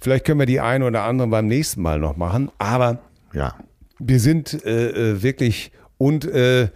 [0.00, 2.50] Vielleicht können wir die eine oder andere beim nächsten Mal noch machen.
[2.58, 2.98] Aber
[3.32, 3.54] Ja.
[3.98, 6.68] wir sind äh, äh, wirklich und äh,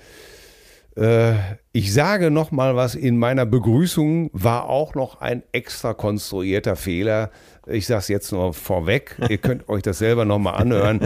[1.73, 7.31] ich sage noch mal was, in meiner Begrüßung war auch noch ein extra konstruierter Fehler.
[7.67, 11.01] Ich sage es jetzt nur vorweg, ihr könnt euch das selber noch mal anhören.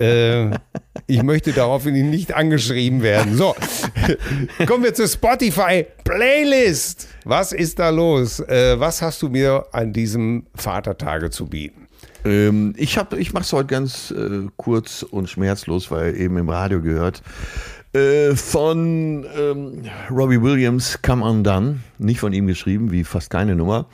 [0.00, 0.50] äh,
[1.06, 3.36] ich möchte daraufhin nicht angeschrieben werden.
[3.36, 3.54] So,
[4.66, 7.08] kommen wir zur Spotify Playlist.
[7.24, 8.40] Was ist da los?
[8.40, 11.86] Äh, was hast du mir an diesem Vatertage zu bieten?
[12.24, 16.48] Ähm, ich hab, ich mache es heute ganz äh, kurz und schmerzlos, weil eben im
[16.48, 17.22] Radio gehört.
[17.96, 21.80] Äh, von ähm, Robbie Williams, Come Undone.
[21.98, 23.86] Nicht von ihm geschrieben, wie fast keine Nummer.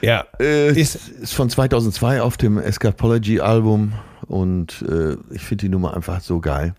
[0.00, 3.92] Ja, Äh, Ist- ist, von 2002 auf dem Escapology-Album
[4.26, 6.74] und äh, ich finde die Nummer einfach so geil.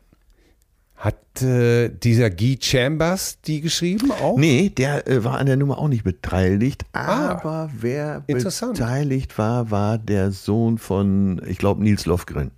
[0.95, 4.37] Hat äh, dieser Guy Chambers die geschrieben auch?
[4.37, 9.71] Nee, der äh, war an der Nummer auch nicht beteiligt, Ah, aber wer beteiligt war,
[9.71, 12.51] war der Sohn von, ich glaube, Nils Lofgren.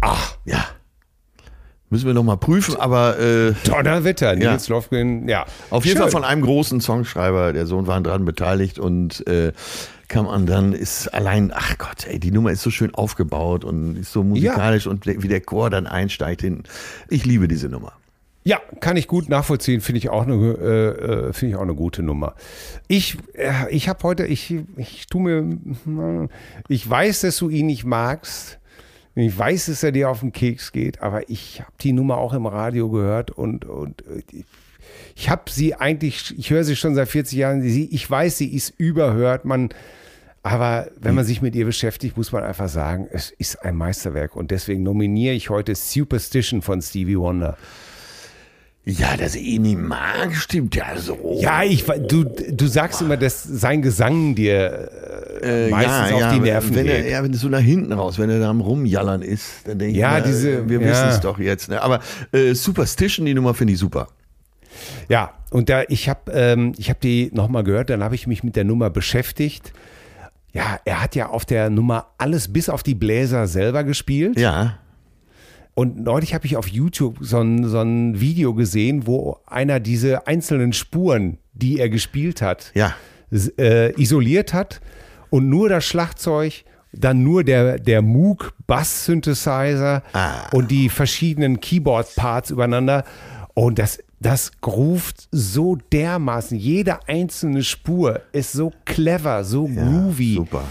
[0.00, 0.64] Ach, Ja.
[1.94, 4.50] Müssen wir noch mal prüfen, aber äh, Donnerwetter, Ja.
[4.50, 5.46] Nils Lofgren, ja.
[5.70, 6.02] auf jeden Schön.
[6.02, 7.52] Fall von einem großen Songschreiber.
[7.52, 9.52] Der Sohn war dran beteiligt und äh,
[10.08, 13.94] kam an, dann ist allein, ach Gott, ey, die Nummer ist so schön aufgebaut und
[13.94, 16.64] ist so musikalisch und wie der Chor dann einsteigt hin.
[17.10, 17.92] Ich liebe diese Nummer.
[18.42, 21.76] Ja, kann ich gut nachvollziehen, finde ich auch eine, äh, äh, finde ich auch eine
[21.76, 22.34] gute Nummer.
[22.88, 25.58] Ich, äh, ich habe heute, ich, ich tu mir,
[26.66, 28.58] ich weiß, dass du ihn nicht magst.
[29.16, 32.32] Ich weiß, dass er dir auf den Keks geht, aber ich habe die Nummer auch
[32.32, 34.44] im Radio gehört und, und äh, ich,
[35.14, 38.74] ich habe sie eigentlich, ich höre sie schon seit 40 Jahren, ich weiß, sie ist
[38.76, 39.70] überhört, man,
[40.46, 44.36] Aber wenn man sich mit ihr beschäftigt, muss man einfach sagen, es ist ein Meisterwerk.
[44.36, 47.56] Und deswegen nominiere ich heute Superstition von Stevie Wonder.
[48.86, 51.38] Ja, dass ich ihn nicht mag, stimmt ja so.
[51.40, 54.90] Ja, ich, du, du sagst immer, dass sein Gesang dir
[55.42, 57.10] äh, meistens ja, auf ja, die Nerven wenn er, geht.
[57.12, 59.96] ja, wenn es so nach hinten raus, wenn er da am Rumjallern ist, dann denke
[59.98, 60.86] Ja, ich, mir, diese- äh, wir ja.
[60.90, 61.70] wissen es doch jetzt.
[61.70, 61.80] Ne?
[61.80, 62.00] Aber
[62.32, 64.08] äh, Superstition, die Nummer finde ich super.
[65.08, 68.42] Ja, und da ich habe ähm, ich habe die nochmal gehört, dann habe ich mich
[68.44, 69.72] mit der Nummer beschäftigt.
[70.52, 74.38] Ja, er hat ja auf der Nummer alles bis auf die Bläser selber gespielt.
[74.38, 74.78] Ja,
[75.74, 80.26] Und neulich habe ich auf YouTube so ein, so ein Video gesehen, wo einer diese
[80.26, 82.94] einzelnen Spuren, die er gespielt hat, ja.
[83.58, 84.80] äh, isoliert hat
[85.30, 90.48] und nur das Schlagzeug, dann nur der, der Moog Bass Synthesizer Ah.
[90.52, 93.02] und die verschiedenen Keyboard Parts übereinander.
[93.54, 96.56] Und das, das groovt so dermaßen.
[96.56, 100.34] Jede einzelne Spur ist so clever, so groovy.
[100.34, 100.62] super.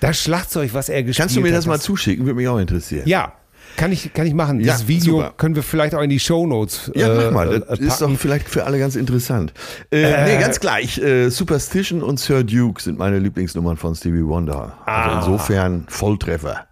[0.00, 1.22] Das Schlagzeug, was er gespielt hat.
[1.24, 2.24] Kannst du mir das mal das- zuschicken?
[2.24, 3.06] Würde mich auch interessieren.
[3.06, 3.34] Ja.
[3.76, 4.58] Kann ich, kann ich machen.
[4.60, 5.34] Ja, Dieses Video super.
[5.36, 7.60] können wir vielleicht auch in die Shownotes Ja, äh, mach mal.
[7.60, 9.52] Das äh, ist doch vielleicht für alle ganz interessant.
[9.92, 10.98] Äh, nee, ganz gleich.
[10.98, 14.78] Äh, Superstition und Sir Duke sind meine Lieblingsnummern von Stevie Wonder.
[14.84, 15.18] Also Ah.
[15.20, 16.64] insofern Volltreffer.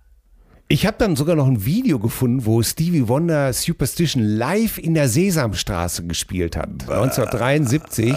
[0.69, 5.09] Ich habe dann sogar noch ein Video gefunden, wo Stevie Wonder Superstition live in der
[5.09, 8.13] Sesamstraße gespielt hat, 1973.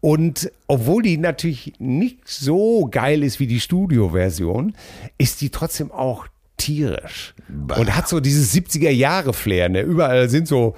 [0.00, 4.74] Und obwohl die natürlich nicht so geil ist wie die Studioversion,
[5.16, 6.26] ist die trotzdem auch
[6.58, 7.34] tierisch.
[7.48, 9.68] Und hat so dieses 70er Jahre Flair.
[9.70, 9.80] Ne?
[9.80, 10.74] Überall sind so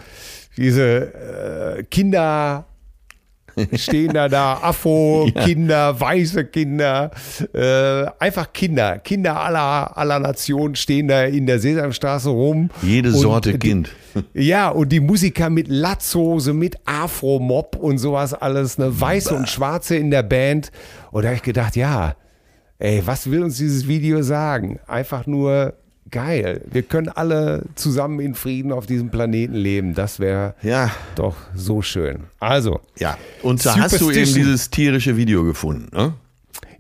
[0.57, 2.67] diese äh, Kinder
[3.75, 7.11] stehen da da, Afro-Kinder, weiße Kinder,
[7.53, 12.71] äh, einfach Kinder, Kinder aller, aller Nationen stehen da in der Sesamstraße rum.
[12.83, 13.91] Jede Sorte die- Kind.
[14.35, 19.95] Ja, und die Musiker mit Latzhose, mit Afro-Mob und sowas alles, ne, Weiße und Schwarze
[19.97, 20.73] in der Band.
[21.13, 22.17] Und da habe ich gedacht, ja,
[22.81, 24.81] ey, was will uns dieses Video sagen?
[24.89, 25.75] Einfach nur
[26.11, 26.63] geil.
[26.71, 29.95] Wir können alle zusammen in Frieden auf diesem Planeten leben.
[29.95, 32.25] Das wäre Ja, doch so schön.
[32.41, 33.17] Also, ja.
[33.43, 35.95] Und da hast du eben dieses tierische Video gefunden.
[35.97, 36.15] Ne?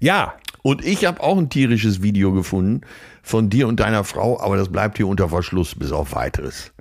[0.00, 2.80] ja, Und ich habe auch ein tierisches Video gefunden
[3.22, 6.72] von dir und deiner Frau, aber das bleibt hier unter Verschluss bis auf weiteres.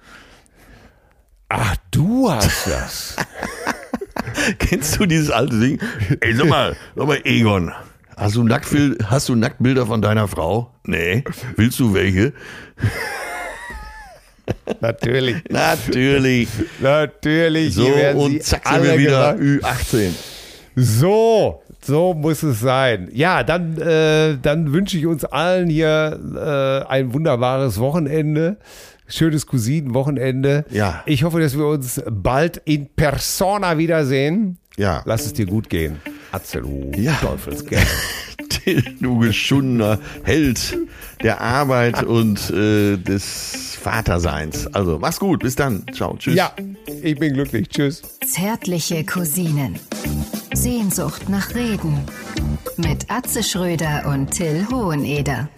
[1.49, 3.15] Ach, du hast das.
[4.59, 5.79] Kennst du dieses alte Ding?
[6.21, 7.71] Ey, sag mal, sag mal, Egon.
[8.19, 10.71] Hast du, Nacktbil hast du Nacktbilder von deiner Frau?
[10.83, 11.23] Nee.
[11.55, 12.33] Willst du welche?
[14.81, 15.37] Natürlich.
[15.49, 16.49] Natürlich.
[16.81, 17.75] Natürlich.
[17.75, 19.85] So, und zack sind wir wieder gemacht.
[19.93, 20.09] Ü18.
[20.75, 23.09] So, so muss es sein.
[23.13, 28.57] Ja, dann, äh, dann wünsche ich uns allen hier äh, ein wunderbares Wochenende.
[29.07, 30.65] Schönes Cousinenwochenende.
[30.71, 31.03] Ja.
[31.05, 34.57] Ich hoffe, dass wir uns bald in Persona wiedersehen.
[34.75, 35.03] Ja.
[35.05, 36.01] Lass es dir gut gehen.
[36.31, 37.13] Atze, du Ja.
[37.21, 37.81] Teufelskerl.
[38.49, 40.77] Till, du geschundener Held
[41.21, 44.67] der Arbeit und äh, des Vaterseins.
[44.73, 45.41] Also, mach's gut.
[45.41, 45.85] Bis dann.
[45.93, 46.15] Ciao.
[46.17, 46.35] Tschüss.
[46.35, 46.51] Ja,
[47.03, 47.69] ich bin glücklich.
[47.69, 48.01] Tschüss.
[48.25, 49.77] Zärtliche Cousinen.
[50.53, 51.99] Sehnsucht nach Reden.
[52.77, 55.49] Mit Atze Schröder und Till Hoheneder.